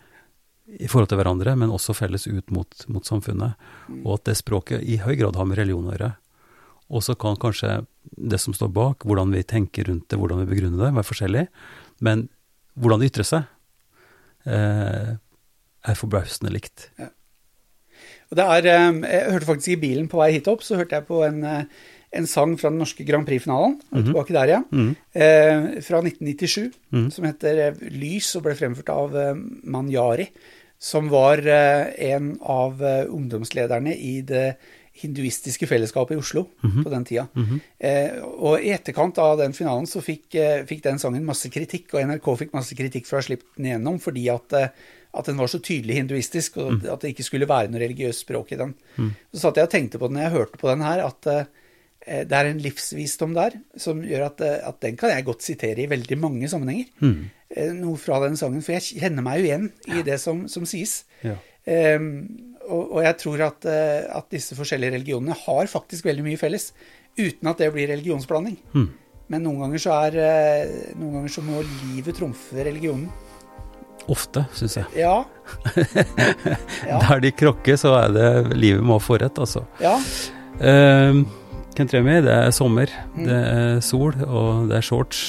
[0.70, 3.58] i forhold til hverandre, men også felles ut mot, mot samfunnet.
[3.90, 4.04] Mm.
[4.04, 6.12] Og at det språket i høy grad har med religion å gjøre.
[6.90, 7.84] Og så kan kanskje
[8.18, 11.46] det som står bak, hvordan vi tenker rundt det, hvordan vi begrunner det, være forskjellig.
[12.06, 12.28] Men
[12.78, 13.50] hvordan det ytrer seg,
[14.46, 15.18] eh,
[15.90, 16.90] er forbausende likt.
[16.98, 17.10] Det
[18.38, 21.24] er, eh, jeg hørte faktisk i bilen på vei hit opp, så hørte jeg på
[21.26, 21.64] en, eh,
[22.14, 24.96] en sang fra den norske Grand Prix-finalen, og tilbake der, ja, Mm.
[25.16, 27.12] eh, fra 1997, Mm.
[27.12, 29.12] som heter eh, Lys, og ble fremført av
[29.64, 30.28] Manjari,
[30.80, 34.56] som var en av ungdomslederne i det
[35.00, 37.28] hinduistiske fellesskapet i Oslo på den tida.
[37.36, 37.62] Mhm.
[37.80, 40.32] Eh, og i etterkant av den finalen så fikk,
[40.68, 43.66] fikk den sangen masse kritikk, og NRK fikk masse kritikk for å ha sluppet den
[43.70, 44.74] igjennom, fordi at,
[45.18, 48.53] at den var så tydelig hinduistisk, og at det ikke skulle være noe religiøst språk
[48.53, 48.76] i den.
[49.34, 51.49] Så satt jeg og tenkte på den når jeg hørte på den her, at eh,
[52.30, 55.84] det er en livsvisdom der som gjør at, eh, at den kan jeg godt sitere
[55.84, 56.91] i veldig mange sammenhenger.
[57.01, 57.30] Mm.
[57.49, 60.68] Eh, noe fra den sangen, for jeg kjenner meg jo igjen i det som, som
[60.70, 61.03] sies.
[61.26, 61.36] Ja.
[61.70, 66.39] Ehm, og, og jeg tror at, eh, at disse forskjellige religionene har faktisk veldig mye
[66.39, 66.72] felles,
[67.18, 68.60] uten at det blir religionsblanding.
[68.76, 68.89] Mm.
[69.30, 73.10] Men noen ganger så er eh, Noen ganger så må livet trumfe religionen.
[74.10, 74.86] Ofte, syns jeg.
[75.03, 75.24] Ja.
[76.89, 76.99] Ja.
[77.03, 79.64] Der de krokker, så er det livet må ha forrett, altså.
[79.82, 79.95] Ja.
[80.60, 81.22] Uh,
[81.78, 83.24] Kent Remi, det er sommer, Mm.
[83.28, 85.22] det er sol, og det er shorts.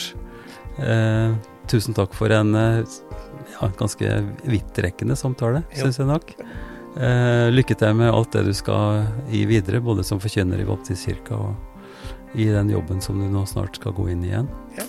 [0.81, 1.37] Uh,
[1.71, 4.09] tusen takk for en ja, ganske
[4.49, 6.33] vidtrekkende samtale, syns jeg nok.
[6.97, 11.37] Uh, lykke til med alt det du skal gi videre, både som forkynner i Baptistkirka
[11.39, 11.55] og
[12.35, 14.49] i den jobben som du nå snart skal gå inn i igjen.
[14.79, 14.85] Ja.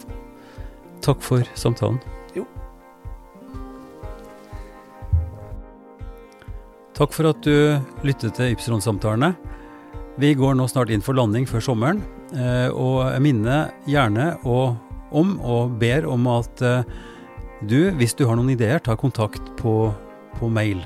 [1.01, 1.99] Takk for samtalen.
[7.01, 9.31] Takk for at du lyttet til Ypsilon-samtalene.
[10.21, 12.03] Vi går nå snart inn for landing før sommeren,
[12.37, 16.91] eh, og jeg minner gjerne om og ber om at eh,
[17.65, 19.89] du, hvis du har noen ideer, ta kontakt på,
[20.37, 20.83] på mail.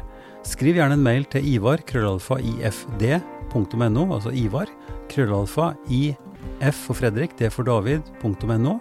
[0.47, 4.71] Skriv gjerne en mail til ivar krøllalfa ifd.no, altså ivar
[5.11, 8.77] krøllalfa if for Fredrik, d for David.no.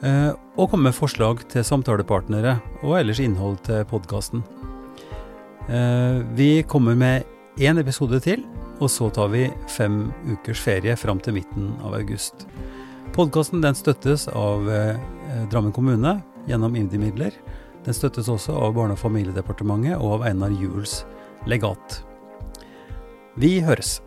[0.00, 4.46] Eh, og komme med forslag til samtalepartnere og ellers innhold til podkasten.
[5.68, 7.24] Eh, vi kommer med
[7.58, 8.44] én episode til,
[8.80, 12.46] og så tar vi fem ukers ferie fram til midten av august.
[13.12, 14.96] Podkasten støttes av eh,
[15.52, 17.36] Drammen kommune gjennom IMDi-midler.
[17.84, 21.04] Den støttes også av Barne- og familiedepartementet og av Einar Juels
[21.46, 22.02] legat.
[23.36, 24.00] Vi høres.